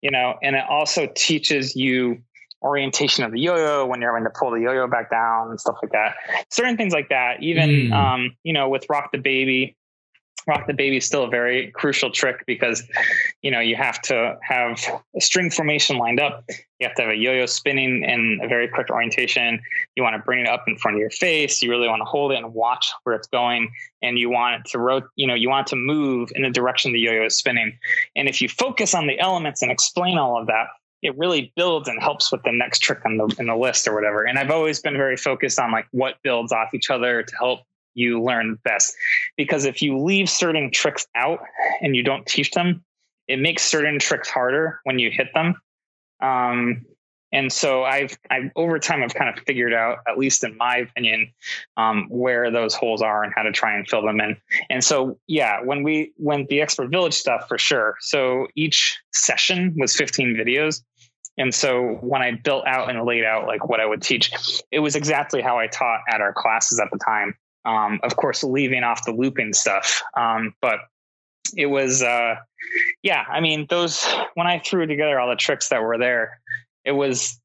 [0.00, 2.22] you know, and it also teaches you
[2.62, 5.76] orientation of the yo-yo when you're having to pull the yo-yo back down and stuff
[5.82, 6.14] like that.
[6.50, 7.42] Certain things like that.
[7.42, 7.92] Even Mm.
[7.92, 9.76] um, you know, with rock the baby,
[10.46, 12.82] rock the baby is still a very crucial trick because
[13.42, 14.78] you know you have to have
[15.16, 16.44] a string formation lined up.
[16.48, 19.60] You have to have a yo-yo spinning in a very correct orientation.
[19.94, 21.62] You want to bring it up in front of your face.
[21.62, 23.70] You really want to hold it and watch where it's going.
[24.02, 26.50] And you want it to rotate, you know, you want it to move in the
[26.50, 27.78] direction the yo-yo is spinning.
[28.16, 30.66] And if you focus on the elements and explain all of that,
[31.02, 33.94] it really builds and helps with the next trick on the in the list or
[33.94, 34.24] whatever.
[34.24, 37.60] And I've always been very focused on like what builds off each other to help
[37.94, 38.94] you learn best.
[39.36, 41.40] Because if you leave certain tricks out
[41.80, 42.84] and you don't teach them,
[43.28, 45.54] it makes certain tricks harder when you hit them.
[46.20, 46.84] Um,
[47.32, 50.76] and so I've, I've over time I've kind of figured out, at least in my
[50.76, 51.32] opinion,
[51.78, 54.36] um, where those holes are and how to try and fill them in.
[54.68, 57.96] And so, yeah, when we went the expert village stuff for sure.
[58.00, 60.82] So each session was 15 videos.
[61.38, 64.30] And so when I built out and laid out like what I would teach,
[64.70, 67.34] it was exactly how I taught at our classes at the time.
[67.64, 70.02] Um, of course, leaving off the looping stuff.
[70.16, 70.80] Um, but
[71.56, 72.36] it was, uh,
[73.02, 76.40] yeah, I mean, those, when I threw together all the tricks that were there,
[76.84, 77.38] it was,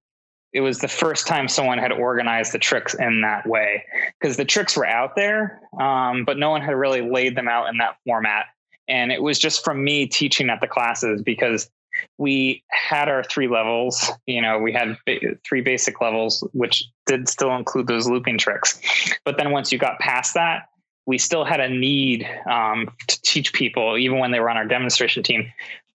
[0.53, 3.83] it was the first time someone had organized the tricks in that way
[4.19, 7.69] because the tricks were out there, um, but no one had really laid them out
[7.69, 8.45] in that format.
[8.87, 11.69] And it was just from me teaching at the classes because
[12.17, 14.09] we had our three levels.
[14.25, 18.79] You know, we had ba- three basic levels, which did still include those looping tricks.
[19.25, 20.69] But then once you got past that,
[21.05, 24.65] we still had a need um, to teach people, even when they were on our
[24.65, 25.51] demonstration team,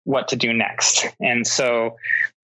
[0.03, 1.07] what to do next.
[1.19, 1.97] And so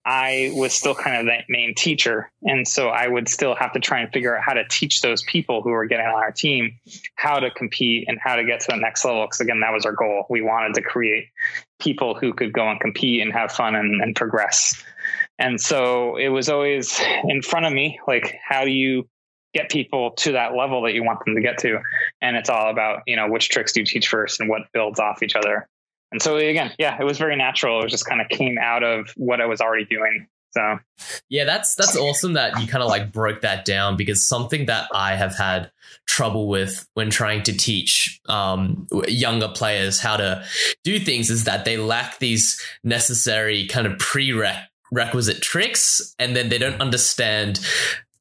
[0.06, 2.32] I was still kind of that main teacher.
[2.44, 5.24] And so I would still have to try and figure out how to teach those
[5.24, 6.78] people who were getting on our team
[7.16, 9.26] how to compete and how to get to the next level.
[9.26, 10.26] Because again, that was our goal.
[10.30, 11.26] We wanted to create
[11.80, 14.84] people who could go and compete and have fun and, and progress.
[15.40, 19.08] And so it was always in front of me like, how do you
[19.56, 21.80] get people to that level that you want them to get to.
[22.22, 25.00] And it's all about, you know, which tricks do you teach first and what builds
[25.00, 25.68] off each other.
[26.16, 27.84] And so again, yeah, it was very natural.
[27.84, 30.28] It just kind of came out of what I was already doing.
[30.52, 30.80] So
[31.28, 34.88] yeah, that's that's awesome that you kind of like broke that down because something that
[34.94, 35.72] I have had
[36.06, 40.46] trouble with when trying to teach um, younger players how to
[40.86, 46.58] do things is that they lack these necessary kind of prerequisite tricks, and then they
[46.58, 47.60] don't understand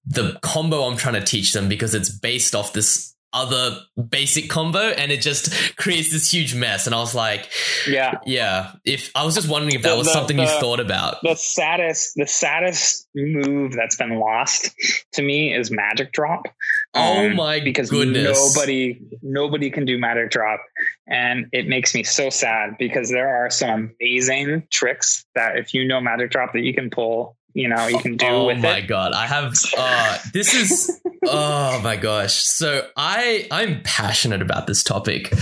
[0.05, 4.79] the combo I'm trying to teach them because it's based off this other basic combo
[4.91, 7.51] and it just creates this huge mess and i was like
[7.89, 10.81] yeah yeah if i was just wondering if that The- was something the- you thought
[10.81, 14.71] about the saddest, the saddest move that's been lost
[15.13, 16.47] to me is magic drop.
[16.95, 18.55] Oh Um, my because goodness.
[18.57, 20.61] nobody nobody can do magic drop
[21.07, 25.85] and it makes me so sad because there are some amazing tricks that if you
[25.87, 28.81] know magic drop that you can pull you know you can do oh with my
[28.81, 34.83] god i have uh this is oh my gosh so i i'm passionate about this
[34.85, 35.33] topic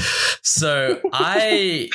[0.43, 1.89] so i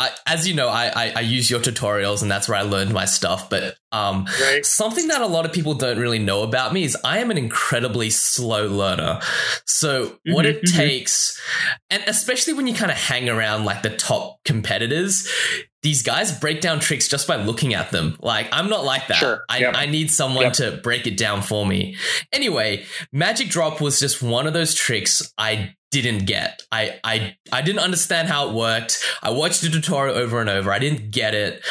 [0.00, 2.92] I, as you know, I, I I use your tutorials and that's where I learned
[2.92, 3.50] my stuff.
[3.50, 6.96] But um, right Something that a lot of people don't really know about me is
[7.04, 9.18] I am an incredibly slow learner.
[9.66, 10.76] So what Mhm, it mhm.
[10.76, 11.40] takes,
[11.90, 15.28] and especially when you kind of hang around like the top competitors,
[15.82, 18.16] these guys break down tricks just by looking at them.
[18.20, 19.16] Like I'm not like that.
[19.18, 19.44] Sure.
[19.48, 19.74] I, Yep.
[19.76, 20.52] I need someone Yep.
[20.54, 21.96] to break it down for me.
[22.32, 26.62] Anyway, Magic Drop was just one of those tricks I didn't get.
[26.70, 29.02] I I I didn't understand how it worked.
[29.22, 30.70] I watched the tutorial over and over.
[30.72, 31.62] I didn't get it.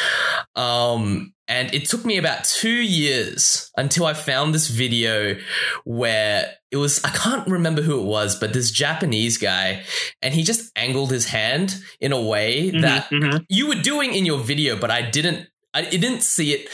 [0.56, 5.36] Um and it took me about 2 years until I found this video
[5.84, 9.82] where it was I can't remember who it was, but this Japanese guy
[10.22, 13.44] and he just angled his hand in a way Mhm, that mhm.
[13.48, 15.48] you were doing in your video, but I didn't.
[15.74, 16.68] I didn't see it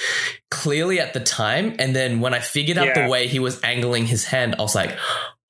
[0.53, 3.03] clearly at the time, and then when I figured out Yeah.
[3.03, 4.97] the way he was angling his hand, I was like,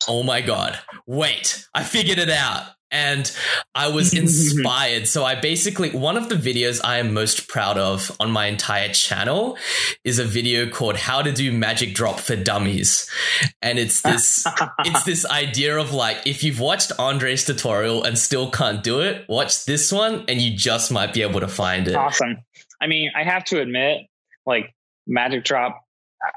[0.08, 0.78] "Oh my god!
[1.06, 3.28] Wait, I figured it out!" And
[3.74, 5.08] I was inspired.
[5.08, 8.88] so I basically one of the videos I am most proud of on my entire
[8.90, 9.58] channel
[10.04, 13.10] is a video called "How to Do Magic Drop for Dummies,"
[13.62, 14.46] and it's this
[14.80, 19.24] it's this idea of like if you've watched Andre's tutorial and still can't do it,
[19.28, 21.94] watch this one and you just might be able to find it.
[21.96, 22.36] awesome
[22.80, 24.02] i mean i have to admit
[24.46, 24.72] like
[25.06, 25.83] magic drop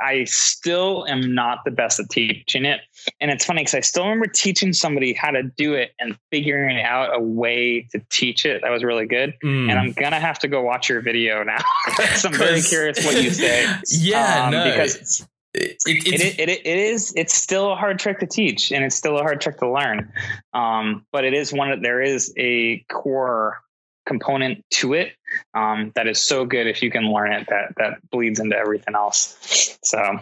[0.02, 2.82] i still am not the best at teaching it.
[3.22, 6.82] And it's funny because i still remember teaching somebody how to do it and figuring
[6.82, 8.62] out a way to teach it.
[8.62, 9.34] That was really good.
[9.44, 9.70] Mm.
[9.70, 11.58] and i'm gonna have to go watch your video now.
[12.24, 13.66] i'm very curious what you say.
[13.88, 18.20] Yeah, Um, no, because it, it, it, it, it is it's still a hard trick
[18.20, 20.12] to teach and it's still a hard trick to learn.
[20.54, 23.60] Um, but it is one of there is a core
[24.08, 25.14] component to it
[25.54, 28.96] um, that is so good if you can learn it that that bleeds into everything
[28.96, 29.78] else.
[29.84, 30.20] So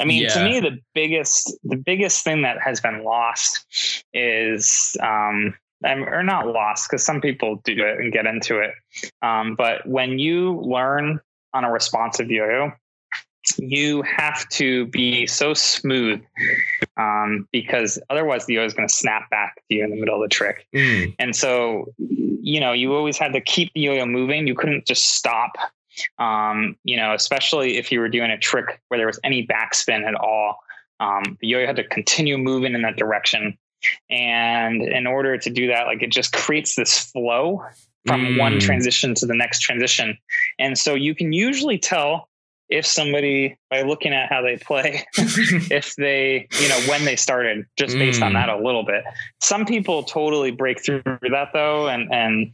[0.00, 3.64] i mean to me the biggest the biggest thing that has been lost
[4.12, 8.72] is um, um, or not lost because some people do it and get into it.
[9.22, 11.20] Um, but when you learn
[11.54, 12.72] on a responsive yo-yo
[13.58, 16.22] you have to be so smooth
[16.96, 20.22] um, because otherwise the yo is going to snap back to you in the middle
[20.22, 20.66] of the trick.
[20.74, 21.14] Mm.
[21.18, 24.46] And so, you know, you always had to keep the yo-yo moving.
[24.46, 25.56] You couldn't just stop.
[26.18, 30.06] Um, you know, especially if you were doing a trick where there was any backspin
[30.06, 30.58] at all.
[31.00, 33.56] Um, the yo-yo had to continue moving in that direction.
[34.10, 37.64] And in order to do that, like it just creates this flow
[38.06, 38.60] from one Mm.
[38.60, 40.16] transition to the next transition.
[40.58, 42.27] And so you can usually tell
[42.68, 47.64] if somebody by looking at how they play if they you know when they started
[47.76, 48.34] just based on Mm.
[48.34, 49.02] that a little bit
[49.40, 52.52] some people totally break through that though and and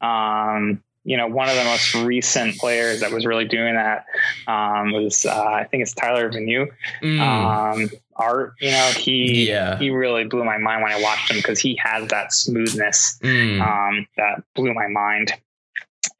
[0.00, 4.04] um you know one of the most recent players that was really doing that
[4.46, 6.66] um was uh, i think it's tyler Venu.
[7.02, 7.20] Mm.
[7.20, 9.78] um art you know he Yeah.
[9.78, 13.60] he really blew my mind when i watched him because he has that smoothness Mm.
[13.60, 15.32] um, that blew my mind.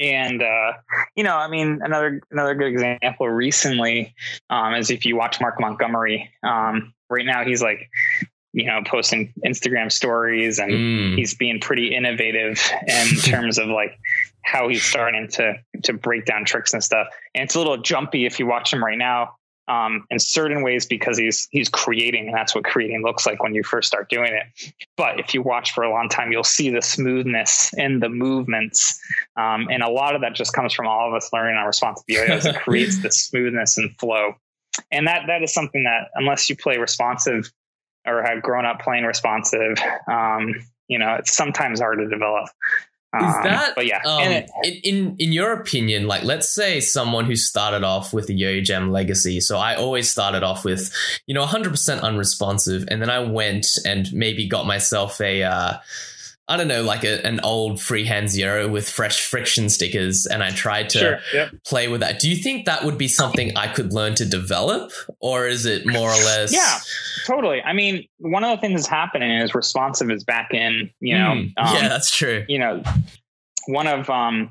[0.03, 0.73] And uh,
[1.15, 4.15] you know, I mean, another another good example recently
[4.51, 6.29] um, is if you watch Mark Montgomery.
[6.43, 7.88] Um, right now, he's like,
[8.53, 11.17] you know, posting Instagram stories, and Mm.
[11.17, 13.99] he's being pretty innovative in terms of like
[14.45, 17.07] how he's starting to to break down tricks and stuff.
[17.35, 19.37] And it's a little jumpy if you watch him right now.
[19.69, 23.54] Um, in certain ways because he's he's creating and that's what creating looks like when
[23.54, 24.75] you first start doing it.
[24.96, 29.00] But if you watch for a long time you'll see the smoothness in the movements.
[29.37, 32.04] Um, and a lot of that just comes from all of us learning our responsive
[32.08, 34.35] yo-yos it creates the smoothness and flow.
[34.90, 37.52] And that that is something that unless you play responsive
[38.04, 39.77] or have grown up playing responsive
[40.10, 40.54] um,
[40.88, 42.48] you know it's sometimes hard to develop
[43.15, 46.81] Is Um, that but yeah, um, and it- in, in your opinion, like let's say
[46.81, 49.38] someone who started off with a Yo-Yo Jam legacy.
[49.40, 50.90] So I always started off with,
[51.27, 55.75] you know, 100% unresponsive, and then I went and maybe got myself a, uh,
[56.49, 60.51] I don't know, like a, an old freehand zero with fresh friction stickers, and I
[60.51, 61.53] tried to sure, yep.
[61.65, 62.19] play with that.
[62.19, 64.90] Do you think that would be something I could learn to develop,
[65.21, 66.53] or is it more or less?
[66.53, 66.79] Yeah,
[67.27, 67.63] totally.
[67.63, 70.90] I mean, one of the things that's happening is responsive is back in.
[71.01, 71.40] You know, Hmm.
[71.57, 72.45] um, yeah, that's true.
[72.49, 72.83] you know,
[73.67, 74.51] one of um,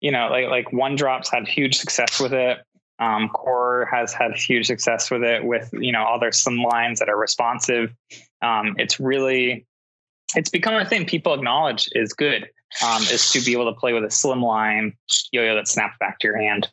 [0.00, 2.58] you know, like like one drops had huge success with it.
[2.98, 6.98] Um, Core has had huge success with it with you know all their slim lines
[6.98, 7.94] that are responsive.
[8.42, 9.66] Um, it's really
[10.34, 12.48] it's become a thing people acknowledge is good.
[12.84, 14.94] Um, is to be able to play with a slim line
[15.30, 16.68] yo-yo that snaps back to your hand.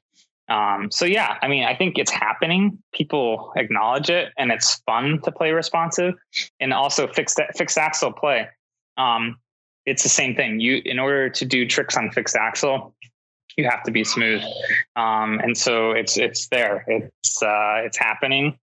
[0.50, 2.80] Um, so yeah, I mean, I think it's happening.
[2.92, 6.16] People acknowledge it, and it's fun to play responsive,
[6.60, 8.50] and also fixed fixed axle play.
[8.98, 9.38] Um,
[9.86, 10.60] it's the same thing.
[10.60, 12.96] You, in order to do tricks on fixed axle,
[13.56, 14.42] you have to be smooth,
[14.96, 16.84] um, and so it's it's there.
[16.88, 18.58] It's uh, it's happening,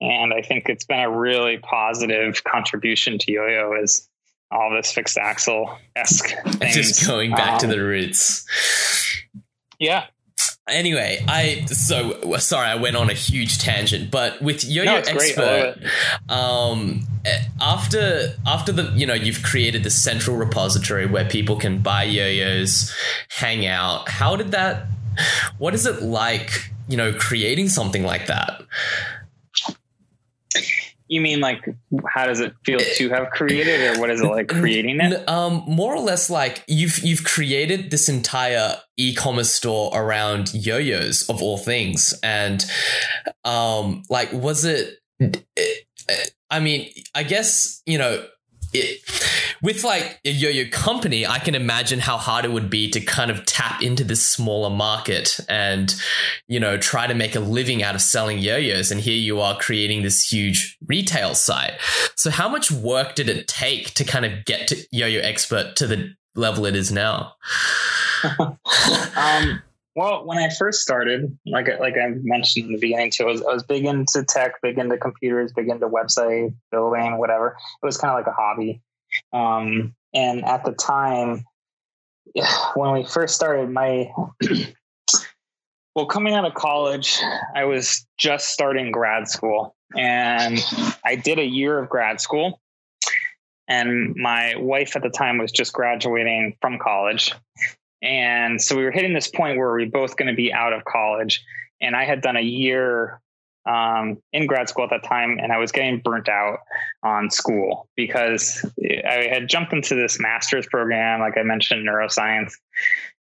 [0.00, 4.08] and I think it's been a really positive contribution to yo-yo is
[4.54, 6.74] all this fixed axle esque things.
[6.74, 8.46] Just going back to Um, the roots.
[9.78, 10.06] yeah.
[10.66, 15.12] Anyway, I so sorry I went on a huge tangent, but with Yo-Yo No, it's
[15.12, 15.36] great.
[15.36, 17.06] I love Expert, um,
[17.60, 22.94] after after the you know you've created the central repository where people can buy yo-yos,
[23.28, 24.08] hang out.
[24.08, 24.86] How did that?
[25.58, 26.70] What is it like?
[26.88, 28.62] You know, creating something like that.
[31.14, 31.64] You mean like
[32.08, 35.28] how does it feel to have created, or what is it like creating it?
[35.28, 41.40] Um, more or less like you've you've created this entire e-commerce store around yo-yos of
[41.40, 42.64] all things, and
[43.44, 44.98] um, like was it?
[46.50, 48.26] I mean, I guess you know.
[48.74, 49.00] It,
[49.62, 53.30] with like a yo-yo company, I can imagine how hard it would be to kind
[53.30, 55.94] of tap into this smaller market and,
[56.48, 58.90] you know, try to make a living out of selling yo-yos.
[58.90, 61.72] And here you are creating this huge retail site.
[62.14, 65.86] So how much work did it take to kind of get to Yo-Yo Expert to
[65.86, 67.34] the level it is now?
[69.16, 69.62] Um,
[69.94, 73.42] well, when I first started, like like I mentioned in the beginning too, I was,
[73.42, 77.56] I was big into tech, big into computers, big into website building, whatever.
[77.82, 78.82] It was kind of like a hobby.
[79.32, 81.44] Um, and at the time,
[82.74, 84.10] when we first started, my
[85.94, 87.20] well, coming out of college,
[87.54, 90.58] I was just starting grad school, and
[91.04, 92.60] I did a year of grad school.
[93.66, 97.32] And my wife at the time was just graduating from college.
[98.04, 100.72] And so we were hitting this point where we were both going to be out
[100.72, 101.42] of college.
[101.80, 103.20] And I had done a year
[103.66, 106.58] um, in grad school at that time, and I was getting burnt out
[107.02, 108.64] on school because
[109.08, 112.52] I had jumped into this master's program, like I mentioned, neuroscience.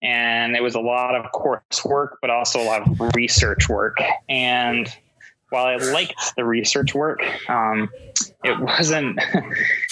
[0.01, 3.97] And it was a lot of coursework, but also a lot of research work.
[4.29, 4.89] And
[5.51, 7.19] while I liked the research work,
[7.51, 7.89] um,
[8.45, 9.19] it wasn't.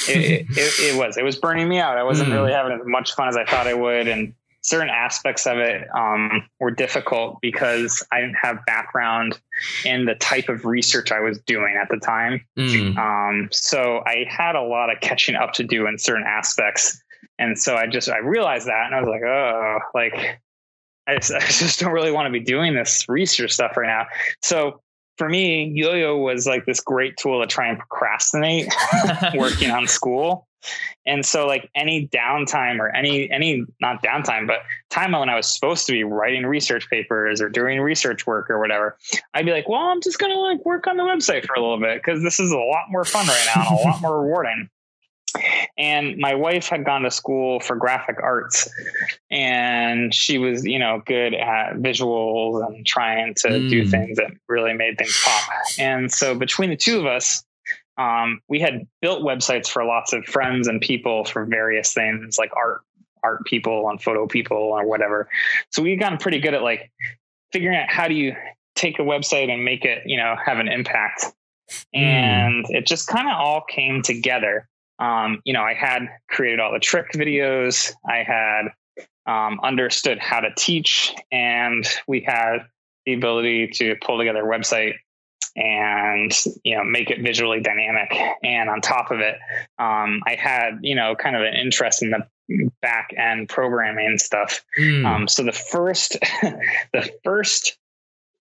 [0.08, 1.16] it, it, it, was.
[1.16, 1.98] It was burning me out.
[1.98, 2.34] I wasn't Mm.
[2.34, 4.32] really having as much fun as I thought I would, and
[4.66, 9.38] certain aspects of it um, were difficult because I didn't have background
[9.84, 12.44] in the type of research I was doing at the time.
[12.58, 12.96] Mm.
[12.96, 17.00] Um, so I had a lot of catching up to do in certain aspects.
[17.38, 20.40] And so I just, I realized that and I was like, oh, like
[21.06, 24.06] I just, I just don't really want to be doing this research stuff right now.
[24.42, 24.80] So
[25.16, 28.66] for me, yo-yo was like this great tool to try and procrastinate
[29.36, 30.45] working on school.
[31.06, 35.52] And so like any downtime or any, any, not downtime, but time when I was
[35.54, 38.96] supposed to be writing research papers or doing research work or whatever,
[39.34, 41.60] I'd be like, well, I'm just going to like work on the website for a
[41.60, 44.20] little bit because this is a lot more fun right now and a lot more
[44.22, 44.68] rewarding.
[45.76, 48.68] And my wife had gone to school for graphic arts
[49.30, 53.68] and she was, you know, good at visuals and trying to Mm.
[53.68, 55.50] do things that really made things pop.
[55.78, 57.44] And so between the two of us,
[57.98, 62.50] um, we had built websites for lots of friends and people for various things like
[62.56, 62.82] art,
[63.22, 65.28] art people and photo people or whatever.
[65.70, 66.90] So we've gotten pretty good at like
[67.52, 68.34] figuring out how do you
[68.74, 71.26] take a website and make it, you know, have an impact.
[71.94, 74.68] And it just kind of all came together.
[74.98, 77.92] Um, you know, I had created all the trick videos.
[78.08, 78.66] I had
[79.26, 82.58] um, understood how to teach, and we had
[83.04, 84.94] the ability to pull together a website
[85.56, 86.32] and
[86.64, 88.14] you know make it visually dynamic.
[88.42, 89.36] And on top of it,
[89.78, 92.26] um, I had you know kind of an interest in the
[92.80, 94.64] back end programming stuff.
[94.78, 95.04] Mm.
[95.04, 96.16] Um, so the first,
[96.92, 97.76] the first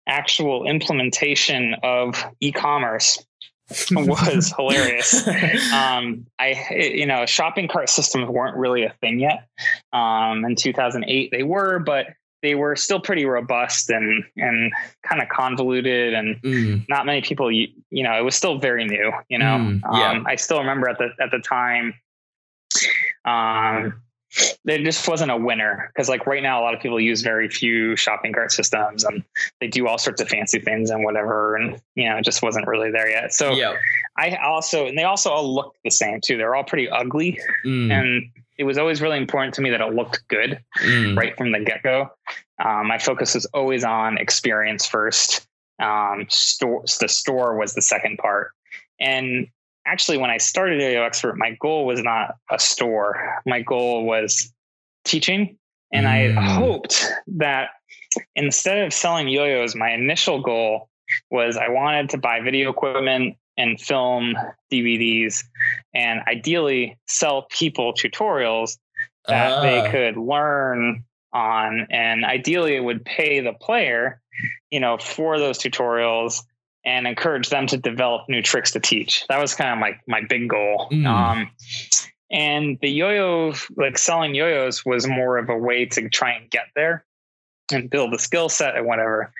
[0.07, 3.24] actual implementation of e-commerce
[3.90, 5.28] was hilarious.
[5.72, 9.48] Um, I, you know, shopping cart systems weren't really a thing yet.
[9.92, 12.09] Um, in 2008, they were, but
[12.43, 14.72] they were still pretty robust and and
[15.09, 16.88] kind of convoluted, and Mm.
[16.88, 17.51] not many people.
[17.53, 19.12] You, you know, it was still very new.
[19.28, 20.11] You know, Mm, yeah.
[20.11, 21.95] um, I still remember at the at the time.
[23.24, 24.01] Um,
[24.64, 27.49] there just wasn't a winner because like right now a lot of people use very
[27.51, 29.22] few shopping cart systems and
[29.61, 32.66] they do all sorts of fancy things and whatever and you know it just wasn't
[32.66, 33.74] really there yet so yeah.
[34.16, 37.93] i also and they also all look the same too they're all pretty ugly Mm.
[37.93, 38.22] and
[38.59, 41.16] it was always really important to me that it looked good Mm.
[41.16, 42.11] right from the get-go.
[42.62, 45.46] Um, my focus was always on experience first.
[45.80, 48.53] Um, store the store was the second part.
[49.00, 49.48] And
[49.84, 53.40] actually when i started yo expert my goal was not a store.
[53.46, 54.53] My goal was
[55.05, 55.57] teaching.
[55.92, 56.38] And i Mm.
[56.38, 57.70] hoped that
[58.36, 60.88] instead of selling yo-yos my initial goal
[61.30, 64.34] was i wanted to buy video equipment and film
[64.72, 65.44] dvds
[65.94, 68.78] and ideally sell people tutorials
[69.28, 69.61] that Ah.
[69.62, 74.20] they could learn on and ideally it would pay the player
[74.70, 76.42] you know for those tutorials
[76.84, 80.20] and encourage them to develop new tricks to teach that was kind of my my
[80.26, 81.07] big goal Mm.
[81.07, 81.50] um
[82.30, 86.66] and the yo-yo like selling yo-yos was more of a way to try and get
[86.74, 87.05] there
[87.70, 89.32] and build a skill set and whatever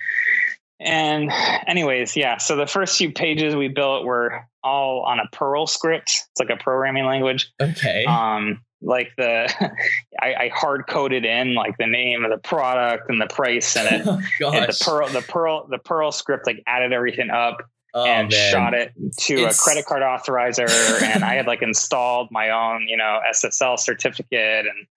[0.83, 1.31] and
[1.67, 6.09] anyways yeah so the first few pages we built were all on a perl script
[6.31, 8.05] it's like a programming language Okay.
[8.05, 9.49] um like the
[10.21, 13.87] I, I hard coded in like the name of the product and the price and
[13.87, 14.77] it, and Gosh.
[14.79, 17.57] the Perl, the Perl, the Perl script like added everything up
[17.95, 18.51] Oh, and man.
[18.51, 20.67] shot it to It's- a credit card authorizer
[21.03, 24.87] and i had like installed my own you know ssl certificate and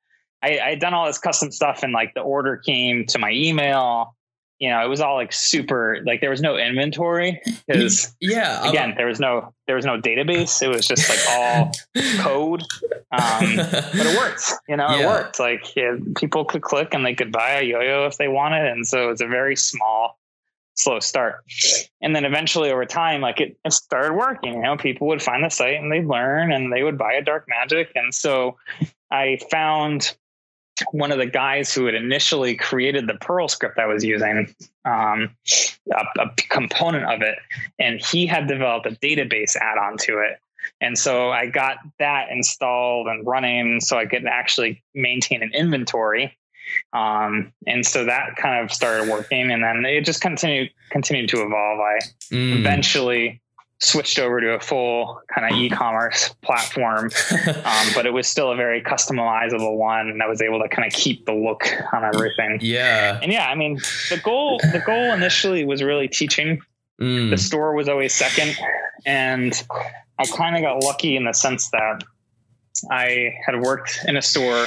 [0.43, 3.31] I, I had done all this custom stuff and like the order came to my
[3.33, 4.17] email
[4.59, 8.61] you know it was all like super like there was no inventory because Yeah.
[8.61, 11.73] I'm- again there was no there was no database it was just like all
[12.19, 12.63] code
[13.13, 14.53] um, but it worked.
[14.69, 15.39] You know, it worked.
[15.39, 18.87] Like yeah, people could click and they could buy a yo-yo if they wanted, and
[18.87, 20.19] so it's a very small,
[20.75, 21.37] slow start.
[22.03, 24.55] And then eventually, over time, like it, it started working.
[24.57, 27.23] You know, people would find the site and they'd learn, and they would buy a
[27.23, 27.93] dark magic.
[27.95, 28.57] And so,
[29.11, 30.15] I found
[30.93, 34.55] one of the guys who had initially created the Perl script I was using,
[34.85, 35.31] um,
[35.95, 37.39] a, a component of it,
[37.79, 40.39] and he had developed a database add-on to it.
[40.81, 46.37] And so I got that installed and running so I could actually maintain an inventory.
[46.93, 51.43] Um, and so that kind of started working and then it just continued continued to
[51.43, 51.79] evolve.
[51.81, 51.99] I
[52.33, 52.59] Mm.
[52.59, 53.41] eventually
[53.81, 57.11] switched over to a full kind of e-commerce platform.
[57.47, 60.87] Um, but it was still a very customizable one and I was able to kind
[60.87, 62.59] of keep the look on everything.
[62.63, 63.19] yeah.
[63.23, 63.77] And yeah, I mean
[64.11, 66.61] the goal the goal initially was really teaching
[67.01, 67.29] Mm.
[67.29, 68.57] the store was always second
[69.05, 69.63] and
[70.19, 72.03] i kind of got lucky in the sense that
[72.91, 74.65] i had worked in a store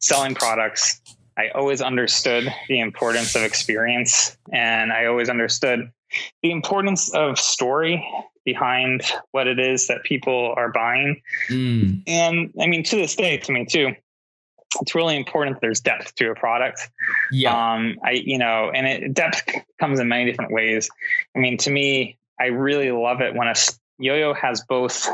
[0.00, 1.00] selling products
[1.38, 5.90] i always understood the importance of experience and i always understood
[6.42, 8.06] the importance of story
[8.44, 9.02] behind
[9.32, 12.02] what it is that people are buying Mm.
[12.06, 13.94] and i mean to this day to me too
[14.80, 16.90] it's really important that there's depth to a product
[17.32, 17.72] Yeah.
[17.74, 19.48] um, I, you know, and it depth
[19.80, 20.90] comes in many different ways.
[21.34, 23.54] I mean, to me, I really love it when a
[23.98, 25.08] yo-yo has both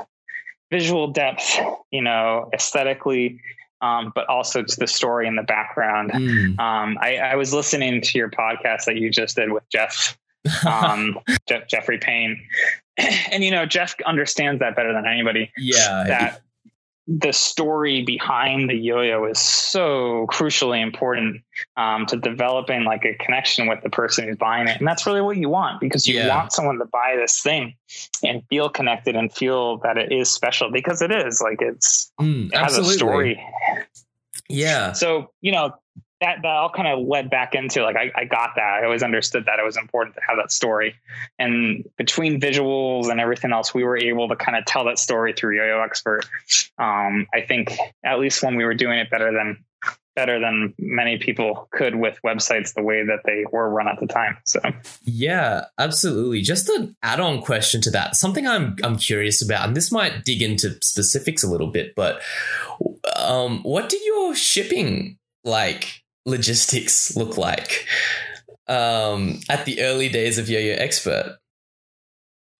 [0.70, 1.58] visual depth,
[1.92, 3.40] you know, aesthetically,
[3.82, 6.10] um, but also to the story in the background.
[6.12, 6.58] Mm.
[6.58, 10.18] Um, I, I was listening to your podcast that you just did with Jeff,
[10.66, 11.18] um,
[11.48, 12.40] Jeff Jeffrey Payne,
[12.96, 16.04] and you know, Jeff understands that better than anybody yeah.
[16.06, 16.40] that
[17.08, 21.42] the story behind the yo-yo is so crucially important
[21.76, 25.20] um, to developing like a connection with the person who's buying it and that's really
[25.20, 26.28] what you want because you Yeah.
[26.28, 27.74] want someone to buy this thing
[28.22, 32.46] and feel connected and feel that it is special because it is like it's Mm,
[32.52, 32.92] it has absolutely.
[32.94, 33.46] a story
[34.48, 34.92] Yeah.
[34.92, 35.74] so you know
[36.22, 39.02] that that all kind of led back into like I, I got that i always
[39.02, 40.94] understood that it was important to have that story
[41.38, 45.32] and between visuals and everything else we were able to kind of tell that story
[45.32, 46.24] through yo-yo expert
[46.78, 49.62] um, i think at least when we were doing it better than
[50.14, 54.06] better than many people could with websites the way that they were run at the
[54.06, 54.60] time so
[55.02, 56.42] Yeah, absolutely.
[56.42, 58.14] Just an add-on question to that.
[58.14, 62.20] Something I'm I'm curious about, and this might dig into specifics a little bit, but
[63.16, 67.86] um, what did your shipping like logistics look like
[68.68, 71.38] um, at the early days of Yo-Yo Expert?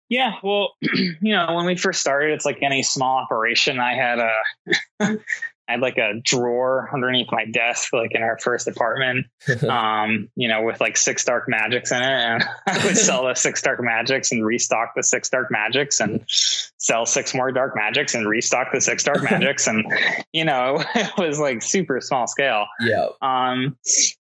[0.08, 3.80] Yeah, well, you know, when we first started, it's like any small operation.
[3.80, 5.18] I had a,
[5.72, 9.26] I had like a drawer underneath my desk, like in our first apartment,
[9.68, 12.04] um, you know, with like six dark magics in it.
[12.04, 16.22] And I would sell the six dark magics and restock the six dark magics and
[16.28, 19.66] sell six more dark magics and restock the six dark magics.
[19.66, 19.86] And,
[20.34, 22.66] you know, it was like super small scale.
[22.80, 23.06] Yeah.
[23.22, 23.78] Um,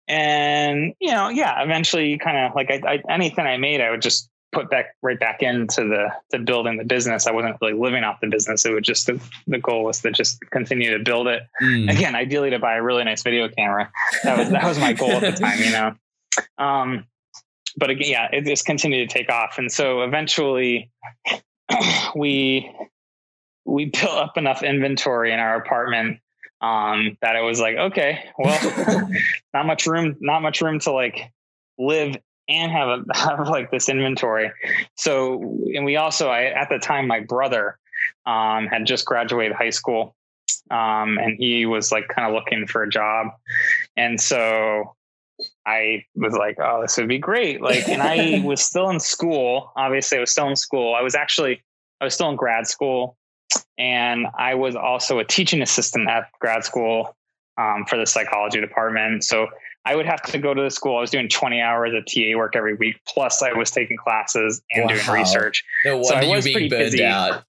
[0.07, 4.03] and, you know, yeah, eventually kind of like I, I, anything I made, I would
[4.03, 7.27] just put back right back into the the building the business.
[7.27, 8.65] I wasn't really living off the business.
[8.65, 11.43] It was just the, the goal was to just continue to build it.
[11.63, 11.91] Mm.
[11.91, 13.91] Again, ideally to buy a really nice video camera.
[14.25, 15.95] That was that was my goal at the time, you know.
[16.59, 17.07] Um,
[17.77, 20.91] but again, yeah, it just continued to take off, and so eventually
[22.15, 22.71] we
[23.65, 26.19] we built up enough inventory in our apartment
[26.61, 29.11] um, that it was like, okay, well,
[29.55, 31.33] not much room, not much room to like
[31.79, 32.17] live
[32.51, 34.53] and have a have like this inventory.
[34.97, 35.41] So,
[35.75, 37.79] and we also, I at the time, my brother
[38.27, 40.15] um, had just graduated high school,
[40.71, 43.29] um, and he was like kind of looking for a job,
[43.97, 44.97] and so
[45.67, 47.63] I was like, oh, this would be great.
[47.63, 49.73] Like, and I was still in school.
[49.77, 50.95] Obviously, I was still in school.
[50.95, 51.63] I was actually,
[52.01, 53.17] I was still in grad school,
[53.79, 57.17] and I was also a teaching assistant at grad school
[57.57, 59.25] um, for the psychology department.
[59.25, 59.49] So
[59.85, 60.99] I would have to go to the school.
[60.99, 62.97] I was doing 20 hours of TA work every week.
[63.09, 65.65] Plus, I was taking classes and doing research.
[65.85, 67.05] No So I wonder you was being pretty burned busy.
[67.05, 67.45] out.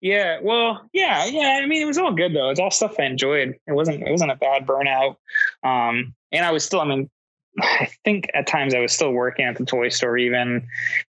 [0.00, 1.60] Yeah, well, yeah, yeah.
[1.62, 2.50] I mean, it was all good though.
[2.50, 3.54] It's all stuff I enjoyed.
[3.66, 4.06] It wasn't.
[4.06, 5.16] It wasn't a bad burnout.
[5.64, 6.80] Um, and I was still.
[6.80, 7.10] I mean,
[7.60, 10.16] I think at times I was still working at the toy store.
[10.16, 10.66] Even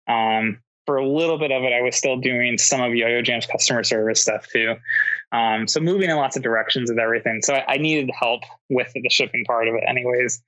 [0.08, 3.46] um, for a little bit of it, I was still doing some of Yo-Yo Jam's
[3.46, 4.76] customer service stuff too.
[5.32, 7.42] Um, so moving in lots of directions with everything.
[7.42, 10.40] So I, I needed help with the shipping part of it, anyways.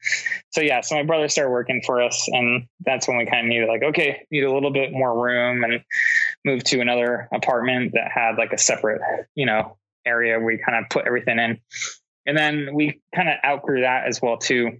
[0.50, 3.46] So yeah, so my brother started working for us, and that's when we kind of
[3.46, 5.82] needed like, okay, need a little bit more room and
[6.44, 9.00] moved to another apartment that had like a separate,
[9.34, 9.76] you know,
[10.06, 11.58] area we kind of put everything in.
[12.26, 14.78] And then we kind of outgrew that as well too.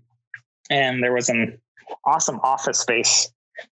[0.71, 1.59] And there was an
[2.05, 3.31] awesome office space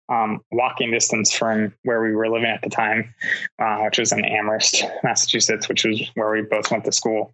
[0.09, 3.13] um, walking distance from where we were living at the time,
[3.59, 7.33] uh, which was in Amherst, Massachusetts, which was where we both went to school.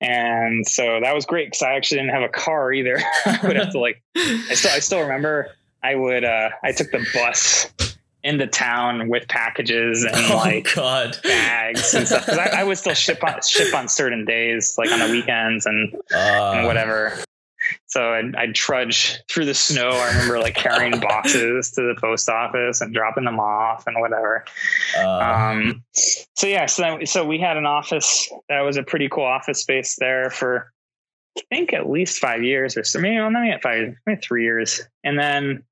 [0.00, 2.98] And so that was great because I actually didn't have a car either.
[3.26, 5.48] I would have to like, I still, I still remember
[5.82, 7.70] I would, uh, I took the bus
[8.24, 11.16] into town with packages and Oh like God.
[11.22, 12.26] bags and stuff.
[12.26, 15.66] Cause I, I would still ship on, ship on certain days, like on the weekends
[15.66, 17.12] and, Uh, and whatever.
[17.88, 19.88] So I'd, I'd trudge through the snow.
[19.88, 24.44] I remember like carrying boxes to the post office and dropping them off and whatever.
[24.96, 25.84] uh, Um,
[26.36, 29.96] so yeah, so so we had an office that was a pretty cool office space
[29.98, 30.72] there for
[31.38, 34.44] I think at least five years or so, maybe well, not yet five, maybe three
[34.44, 35.62] years, and then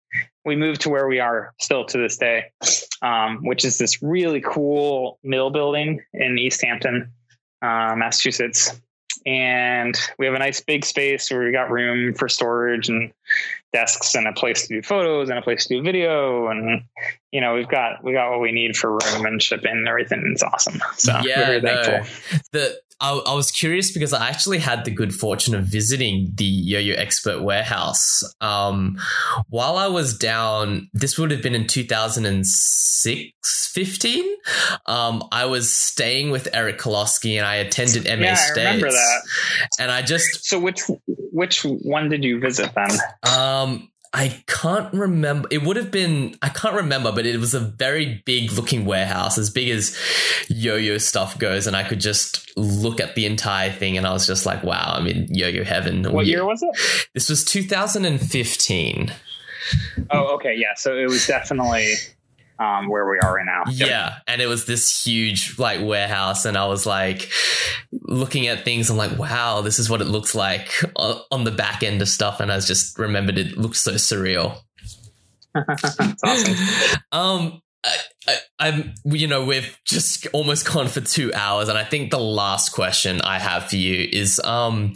[0.44, 2.44] we moved to where we are still to this day,
[3.02, 7.10] um, which is this really cool mill building in Easthampton,
[7.62, 8.80] uh, Massachusetts.
[9.27, 13.12] And we have a nice big space where we got room for storage and
[13.72, 16.47] desks and a place to do photos and a place to do video.
[16.47, 16.83] And
[17.33, 20.22] you know we've got we got what we need for room and shipping and everything.
[20.33, 20.81] It's awesome.
[20.97, 22.05] So yeah, very no.
[22.53, 26.44] The I, I was curious because I actually had the good fortune of visiting the
[26.44, 28.22] Yo-Yo Expert warehouse.
[28.40, 28.99] Um,
[29.51, 34.24] while I was down, this would have been in 2006, 15.
[34.86, 38.59] Um, I was staying with Eric Kolosky and I attended MA yeah States.
[38.59, 39.22] i remember that
[39.78, 40.82] And I just so which
[41.32, 42.99] which one did you visit then
[43.38, 45.46] Um, I can't remember.
[45.50, 49.36] It would have been, I can't remember, but it was a very big looking warehouse,
[49.36, 49.94] as big as
[50.48, 51.66] yo yo stuff goes.
[51.66, 54.94] And I could just look at the entire thing and I was just like, wow,
[54.96, 56.10] I'm in yo yo heaven.
[56.10, 59.12] what year was it This was 2015.
[60.10, 61.92] oh okay yeah so it was definitely
[62.59, 64.18] um where we are right now Yeah.
[64.26, 66.44] And it was this huge like warehouse.
[66.44, 67.30] And I was like
[67.92, 68.90] looking at things.
[68.90, 72.40] I'm like, wow, this is what it looks like on the back end of stuff.
[72.40, 74.61] And I just remembered it looked so surreal.
[75.68, 77.96] It's awesome Um, I,
[78.28, 82.18] I, I'm, you know, we've just almost gone for two hours, and I think the
[82.18, 84.94] last question I have for you is, um,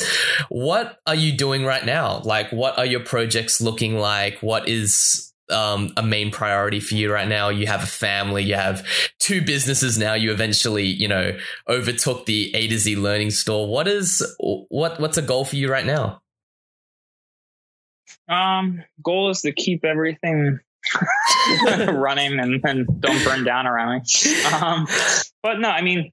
[0.49, 2.21] what are you doing right now?
[2.25, 4.39] Like, what are your projects looking like?
[4.41, 7.49] What is um, a main priority for you right now?
[7.49, 8.87] You have a family, you have
[9.19, 10.15] two businesses now.
[10.15, 11.37] You eventually, you know,
[11.69, 13.69] overtook the A to Z Learning Store.
[13.69, 15.01] What is what?
[15.01, 16.23] What's a goal for you right now?
[18.31, 20.59] um goal is to keep everything
[21.93, 24.45] running and, and don't burn down around me.
[24.53, 24.87] Um,
[25.43, 26.13] but no, I mean,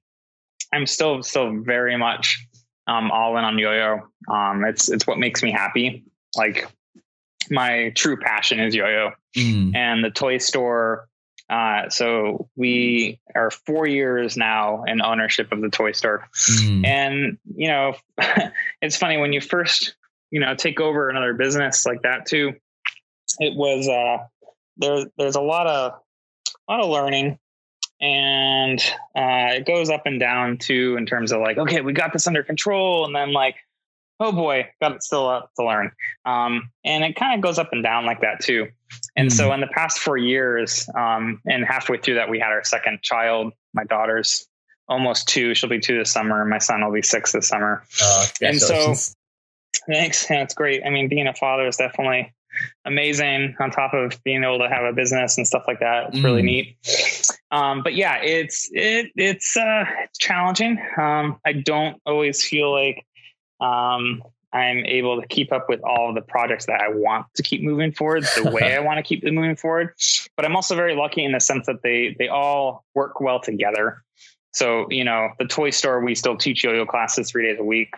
[0.72, 2.46] I'm still still very much
[2.86, 4.00] um, all in on yo-yo.
[4.30, 6.04] Um, it's it's what makes me happy.
[6.36, 6.68] Like
[7.50, 9.76] my true passion is yo-yo, Mm.
[9.76, 11.08] and the toy store
[11.50, 16.28] Uh, so we are four years now in ownership of the toy store.
[16.36, 16.86] Mm.
[16.86, 17.94] And, you know,
[18.82, 19.96] it's funny when you first,
[20.30, 22.52] you know, take over another business like that too,
[23.38, 24.26] it was, uh,
[24.76, 25.92] there, there's a lot of,
[26.68, 27.38] a lot of learning
[28.00, 28.78] and
[29.16, 32.26] uh, it goes up and down too in terms of like okay we got this
[32.26, 33.56] under control and then like
[34.20, 35.90] oh boy got it still up to learn
[36.24, 38.66] um, and it kind of goes up and down like that too
[39.16, 39.32] and mm.
[39.32, 43.00] so in the past four years um, and halfway through that we had our second
[43.02, 44.46] child my daughter's
[44.88, 48.26] almost two she'll be two this summer my son will be six this summer uh,
[48.42, 48.94] and so
[49.86, 52.32] thanks it's great i mean being a father is definitely
[52.84, 56.08] amazing on top of being able to have a business and stuff like that.
[56.08, 56.24] It's mm.
[56.24, 56.76] really neat.
[57.50, 59.84] Um, but yeah, it's it it's uh,
[60.18, 60.78] challenging.
[60.96, 63.04] Um, I don't always feel like
[63.60, 67.42] um, I'm able to keep up with all of the projects that I want to
[67.42, 69.94] keep moving forward the way I want to keep them moving forward.
[70.36, 74.02] But I'm also very lucky in the sense that they they all work well together.
[74.52, 77.94] So you know, the toy store we still teach yo-yo classes three days a week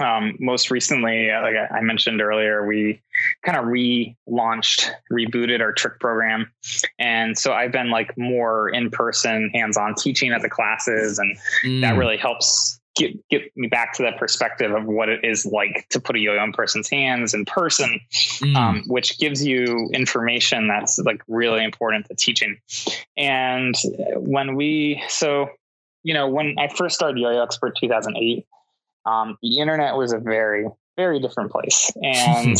[0.00, 3.00] um, most recently, uh, like I mentioned earlier, we
[3.44, 6.50] kind of relaunched, rebooted our trick program.
[6.98, 11.18] And so I've been like more in person, hands on teaching at the classes.
[11.18, 11.80] And mm.
[11.82, 15.86] that really helps get, get me back to that perspective of what it is like
[15.90, 18.56] to put a yo-yo in person's hands in person, mm.
[18.56, 22.58] um, which gives you information that's like really important to teaching.
[23.16, 23.74] And
[24.16, 25.50] when we, so,
[26.02, 28.46] you know, when I first started Yo-Yo Expert 2008,
[29.04, 30.66] um, the internet was a very,
[30.96, 31.92] very different place.
[32.02, 32.56] And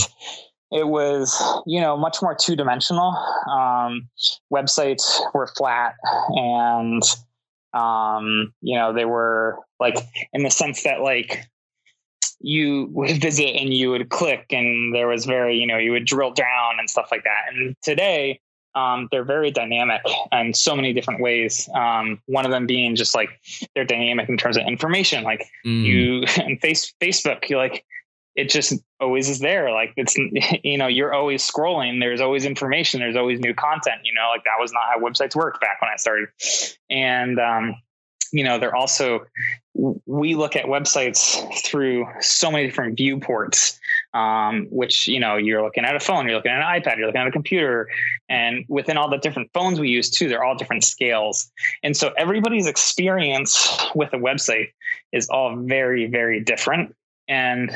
[0.72, 3.16] it was, you know, much more two dimensional.
[3.48, 4.08] Um,
[4.52, 5.94] websites were flat
[6.30, 7.02] and,
[7.76, 9.96] um, you know, they were like
[10.32, 11.44] in the sense that like
[12.40, 16.04] you would visit and you would click and there was very, you know, you would
[16.04, 17.52] drill down and stuff like that.
[17.52, 18.40] And today,
[18.74, 20.02] um, they're very dynamic
[20.32, 21.68] in so many different ways.
[21.74, 23.30] Um, one of them being just like
[23.74, 25.24] they're dynamic in terms of information.
[25.24, 25.82] Like mm.
[25.82, 27.84] you and face Facebook, you like
[28.36, 29.70] it just always is there.
[29.70, 30.16] Like it's
[30.64, 32.00] you know you're always scrolling.
[32.00, 33.00] There's always information.
[33.00, 34.02] There's always new content.
[34.04, 36.28] You know, like that was not how websites worked back when I started.
[36.90, 37.76] And um,
[38.32, 39.26] you know, they're also
[40.06, 43.78] we look at websites through so many different viewports,
[44.14, 47.06] um, which, you know, you're looking at a phone, you're looking at an iPad, you're
[47.06, 47.88] looking at a computer.
[48.28, 51.50] And within all the different phones we use too, they're all different scales.
[51.82, 54.68] And so everybody's experience with a website
[55.12, 56.94] is all very, very different.
[57.28, 57.70] And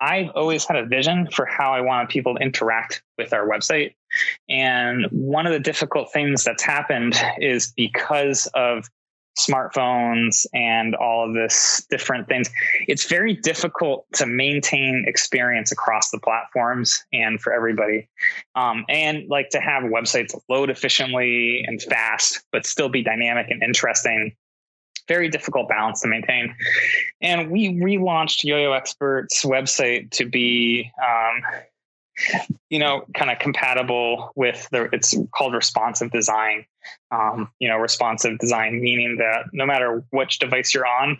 [0.00, 3.94] I've always had a vision for how I wanted people to interact with our website.
[4.48, 8.88] And one of the difficult things that's happened is because of
[9.38, 12.48] smartphones and all of this different things
[12.86, 18.08] it's very difficult to maintain experience across the platforms and for everybody
[18.54, 23.60] um, and like to have websites load efficiently and fast but still be dynamic and
[23.62, 24.32] interesting
[25.08, 26.54] very difficult balance to maintain
[27.20, 31.42] and we relaunched yo-yo experts website to be um,
[32.70, 36.64] you know, kind of compatible with the, it's called responsive design.
[37.10, 41.18] Um, you know, responsive design, meaning that no matter which device you're on,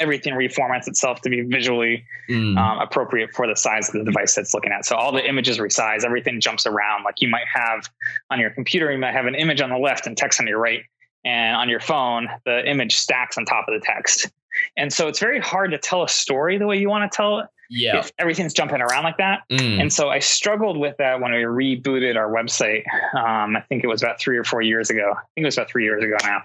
[0.00, 2.56] everything reformats itself to be visually mm.
[2.56, 4.86] um, appropriate for the size of the device that's looking at.
[4.86, 7.04] So all the images resize, everything jumps around.
[7.04, 7.88] Like you might have
[8.30, 10.58] on your computer, you might have an image on the left and text on your
[10.58, 10.82] right.
[11.24, 14.30] And on your phone, the image stacks on top of the text.
[14.76, 17.40] And so it's very hard to tell a story the way you want to tell
[17.40, 17.98] it yeah.
[17.98, 19.42] if everything's jumping around like that.
[19.50, 19.80] Mm.
[19.80, 23.86] and so i struggled with that when we rebooted our website um, i think it
[23.86, 25.12] was about three or four years ago.
[25.16, 26.42] I think it was about three years ago now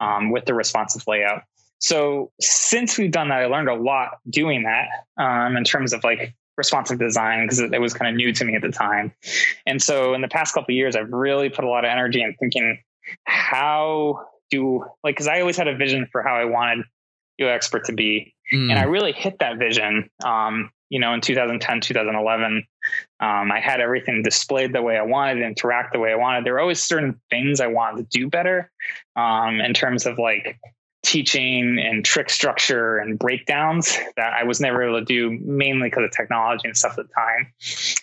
[0.00, 1.42] um, with the responsive layout.
[1.78, 4.88] So since we've done that i learned a lot doing that
[5.22, 8.44] um, in terms of like responsive design because it, it was kind of new to
[8.44, 9.12] me at the time.
[9.66, 12.34] And so in the past couple years i've really put a lot of energy in
[12.38, 12.78] thinking
[13.24, 16.84] how do like because i always had a vision for how i wanted
[17.38, 18.70] yo expert to be Mm.
[18.70, 20.10] And I really hit that vision.
[20.24, 22.66] Um, you know, in 2010, 2011,
[23.20, 26.44] um, I had everything displayed the way I wanted, interact the way I wanted.
[26.44, 28.70] There were always certain things I wanted to do better
[29.14, 30.58] um, in terms of like
[31.02, 36.04] teaching and trick structure and breakdowns that I was never able to do mainly because
[36.04, 37.52] of technology and stuff at the time.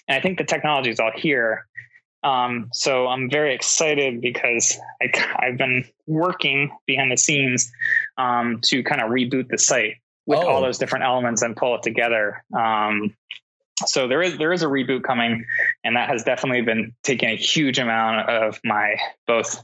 [0.07, 1.66] And I think the technology is all here.
[2.23, 5.11] Um, so I'm very excited because I,
[5.45, 7.71] have been working behind the scenes
[8.17, 9.95] um, to kind of reboot the site
[10.25, 10.47] with oh.
[10.47, 12.43] all those different elements and pull it together.
[12.57, 13.15] Um,
[13.85, 15.45] so there is there is a reboot coming,
[15.83, 18.95] and that has definitely been taking a huge amount of my
[19.27, 19.63] both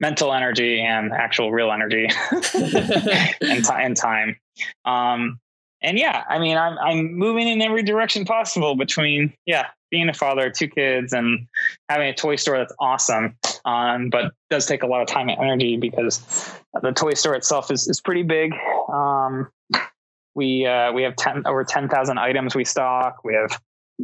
[0.00, 4.36] mental energy and actual real energy and, t- and time.
[4.84, 5.40] Um,
[5.80, 10.12] and yeah, I mean, I'm I'm moving in every direction possible between yeah being a
[10.12, 11.46] father, two kids, and
[11.88, 13.36] having a toy store that's awesome.
[13.64, 17.70] um, but does take a lot of time and energy because the toy store itself
[17.70, 18.52] is, is pretty big.
[18.92, 19.48] Um,
[20.34, 23.18] we uh, we have 10 over 10,000 items we stock.
[23.22, 23.56] We have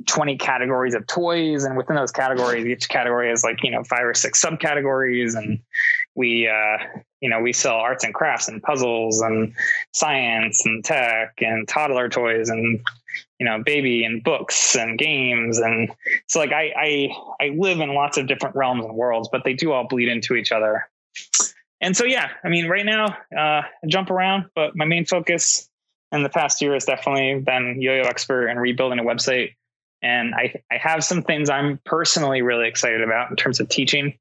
[0.07, 4.05] 20 categories of toys and within those categories each category has like you know five
[4.05, 5.59] or six subcategories and
[6.15, 9.53] we uh you know we sell arts and crafts and puzzles and
[9.93, 12.81] science and tech and toddler toys and
[13.41, 15.91] you know baby and books and games and
[16.29, 19.55] so like i i i live in lots of different realms and worlds but they
[19.55, 20.89] do all bleed into each other
[21.81, 25.69] and so yeah i mean right now uh I jump around but my main focus
[26.13, 29.55] in the past year has definitely been yo-yo expert and rebuilding a website
[30.03, 34.19] and I, I have some things I'm personally really excited about in terms of teaching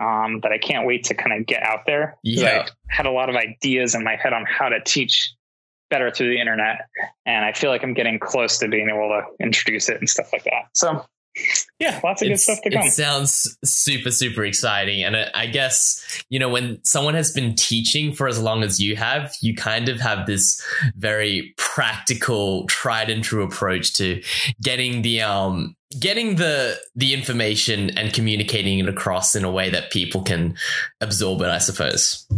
[0.00, 2.18] um, that I can't wait to kind of get out there.
[2.22, 2.66] Yeah.
[2.66, 5.34] I had a lot of ideas in my head on how to teach
[5.90, 6.88] better through the internet.
[7.26, 10.32] And I feel like I'm getting close to being able to introduce it and stuff
[10.32, 10.68] like that.
[10.74, 11.04] So
[11.78, 12.86] yeah, lots of good stuff to come.
[12.86, 15.04] It sounds super, super exciting.
[15.04, 18.80] And I I guess, you know, when someone has been teaching for as long as
[18.80, 20.64] you have, you kind of have this
[20.96, 24.22] very practical, tried and true approach to
[24.60, 29.90] getting the, um, getting the the information and communicating it across in a way that
[29.90, 30.54] people can
[31.00, 32.28] absorb it i suppose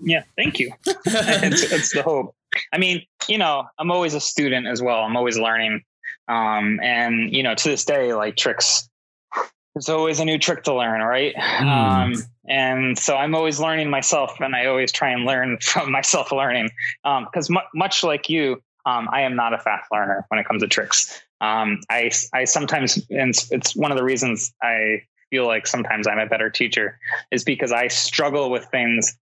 [0.00, 0.72] Yeah, thank you.
[0.86, 2.34] it's, it's the hope.
[2.72, 5.00] I mean, you know, I'm always a student as well.
[5.00, 5.82] I'm always learning.
[6.28, 8.88] Um, and you know, to this day, like tricks,
[9.74, 11.34] there's always a new trick to learn, right?
[11.60, 12.14] Um,
[12.48, 16.70] and so I'm always learning myself, and I always try and learn from myself learning.
[17.04, 20.62] Because mu- much like you, um, I am not a fast learner when it comes
[20.62, 21.20] to tricks.
[21.40, 26.18] Um, I I sometimes, and it's one of the reasons I feel like sometimes I'm
[26.18, 26.98] a better teacher
[27.30, 29.16] is because I struggle with things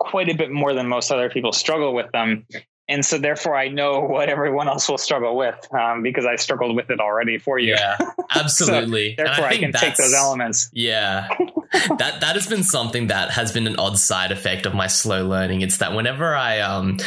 [0.00, 2.44] quite a bit more than most other people struggle with them.
[2.88, 6.74] And so therefore I know what everyone else will struggle with um, because I struggled
[6.74, 7.74] with it already for you.
[7.74, 7.96] yeah
[8.34, 10.68] absolutely And Therefore I, think can take those elements.
[10.72, 11.28] Yeah.
[11.98, 15.28] that that has been something that has been an odd side effect of my slow
[15.28, 15.60] learning.
[15.60, 16.98] It's that whenever I um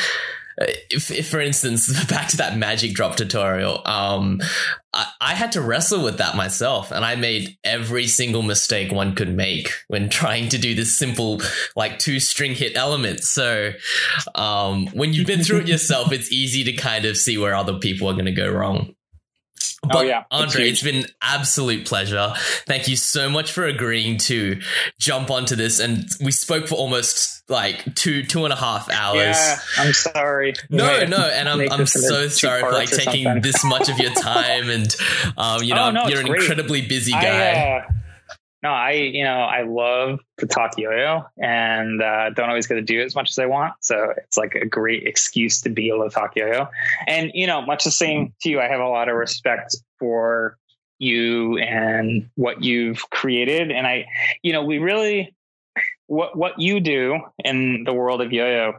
[0.58, 4.40] if, if for instance back to that magic drop tutorial um
[4.94, 9.16] I, I had to wrestle with that myself and i made every single mistake one
[9.16, 11.42] could make when trying to do this simple
[11.76, 13.24] like two string hit element.
[13.24, 13.72] So
[14.36, 17.80] um when you've been through it yourself it's easy to kind of see where other
[17.80, 18.96] people are going to go wrong
[19.92, 20.24] Oh, yeah.
[20.32, 22.34] Andre, it's been an absolute pleasure.
[22.66, 24.62] Thank you so much for agreeing to
[25.00, 25.80] jump onto this.
[25.80, 29.18] And we spoke for almost like two, two and a half hours.
[29.38, 30.54] Yeah, I'm sorry.
[30.70, 33.42] No, Might no, and I'm, I'm so sorry for like taking something.
[33.42, 34.96] this much of your time, and
[35.38, 36.42] um, you know, Oh, no, you're an great.
[36.42, 37.28] incredibly busy guy.
[37.52, 37.92] I, uh,
[38.64, 42.82] no, I, you know, I love to talk yo-yo and uh, don't always get to
[42.82, 43.74] do as much as I want.
[43.82, 46.70] So it's like a great excuse to be able to talk yo-yo.
[47.06, 50.58] And, you know, much the same to you, I have a lot of respect for
[50.98, 53.70] you and what you've created.
[53.70, 54.06] And I,
[54.44, 55.36] you know, we really,
[56.08, 58.76] what, what you do in the world of yo-yo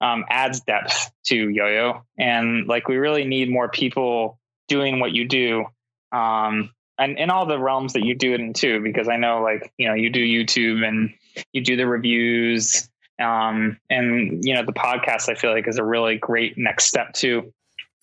[0.00, 2.02] um, adds depth to yo-yo.
[2.18, 5.66] And like, we really need more people doing what you do.
[6.10, 9.42] Um, and in all the realms that you do it in too, because I know
[9.42, 11.12] like, you know, you do YouTube and
[11.52, 12.88] you do the reviews.
[13.20, 17.12] Um, and you know, the podcast I feel like is a really great next step
[17.14, 17.52] too.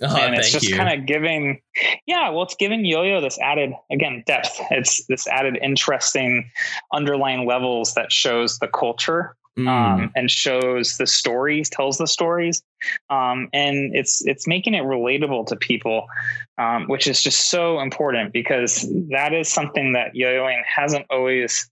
[0.02, 1.62] Oh, and it's just kind of giving,
[2.06, 4.60] yeah, well, it's giving yo-yo this added, again, depth.
[4.70, 6.52] It's this added interesting
[6.92, 9.68] underlying levels that shows the culture Mm.
[9.70, 12.62] um, and shows the stories, tells the stories,
[13.10, 16.08] um, and it's it's making it relatable to people,
[16.58, 21.70] um, which is just so important because that is something that yo-yoing hasn't always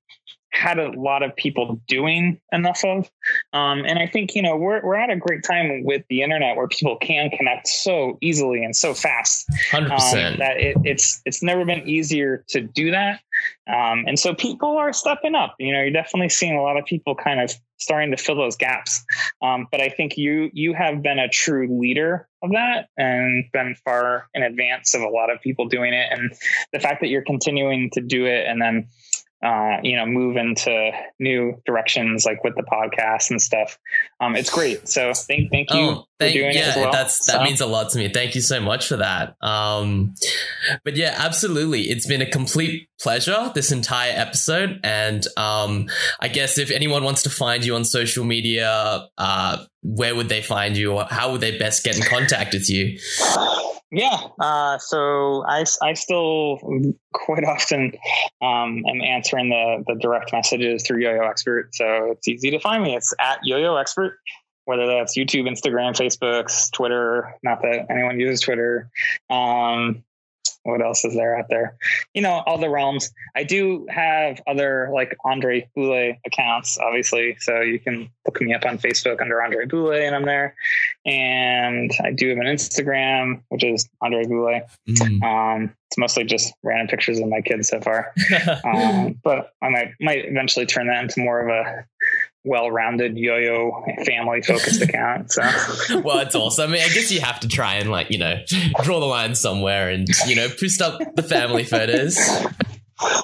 [0.53, 3.09] had a lot of people doing enough of.
[3.53, 6.55] Um, and I think, you know, we're, we're at a great time with the internet
[6.55, 10.39] where people can connect so easily and so fast Hundred um, percent.
[10.39, 13.21] that it, it's it's never been easier to do that.
[13.67, 15.55] Um, and so people are stepping up.
[15.59, 18.55] You know, you're definitely seeing a lot of people kind of starting to fill those
[18.55, 19.03] gaps.
[19.41, 23.75] Um, but I think you you have been a true leader of that and been
[23.83, 26.07] far in advance of a lot of people doing it.
[26.11, 26.31] And
[26.71, 28.87] the fact that you're continuing to do it and then
[29.43, 33.77] uh, you know, move into new directions like with the podcast and stuff.
[34.21, 34.87] Um, it's great.
[34.87, 36.91] So thank thank you Oh, for doing yeah, it as well.
[36.91, 38.07] that's that So- means a lot to me.
[38.09, 39.35] Thank you so much for that.
[39.41, 40.15] Um,
[40.85, 44.79] but yeah, absolutely, it's been a complete pleasure this entire episode.
[44.83, 45.89] And um,
[46.21, 50.41] I guess if anyone wants to find you on social media, uh, where would they
[50.41, 52.97] find you, or how would they best get in contact with you?
[53.93, 54.19] Yeah.
[54.39, 56.57] Uh, so I, I still
[57.13, 57.93] quite often
[58.41, 61.75] um, am answering the, the direct messages through Yo-Yo Expert.
[61.75, 62.95] So it's easy to find me.
[62.95, 64.17] It's at Yo-Yo Expert,
[64.65, 67.35] whether that's YouTube, Instagram, Facebook, Twitter.
[67.43, 68.89] Not that anyone uses Twitter.
[69.29, 70.03] Um,
[70.63, 71.77] what else is there out there?
[72.13, 73.11] You know, all the realms.
[73.35, 77.35] I do have other like Andre Boulay accounts, obviously.
[77.39, 80.55] So you can look me up on Facebook under Andre Boulay, and I'm there.
[81.05, 84.61] And I do have an Instagram, which is Andre Boulay.
[84.87, 85.23] Mm.
[85.23, 88.13] Um, it's mostly just random pictures of my kids so far.
[88.65, 91.85] um, but I might might eventually turn that into more of a
[92.45, 95.41] well-rounded yo-yo family focused account so
[96.01, 96.69] well, it's awesome.
[96.69, 98.43] I mean, I guess you have to try and like you know
[98.83, 102.17] draw the line somewhere, and you know post up the family photos.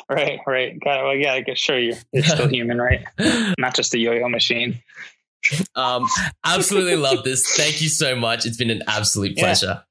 [0.10, 1.04] right right got it.
[1.04, 3.06] well yeah i guess sure you're, you're still human right
[3.58, 4.82] not just a yo-yo machine
[5.76, 6.06] Um,
[6.44, 7.48] absolutely love this.
[7.56, 8.46] Thank you so much.
[8.46, 9.44] It's been an absolute Yeah.
[9.46, 9.84] pleasure.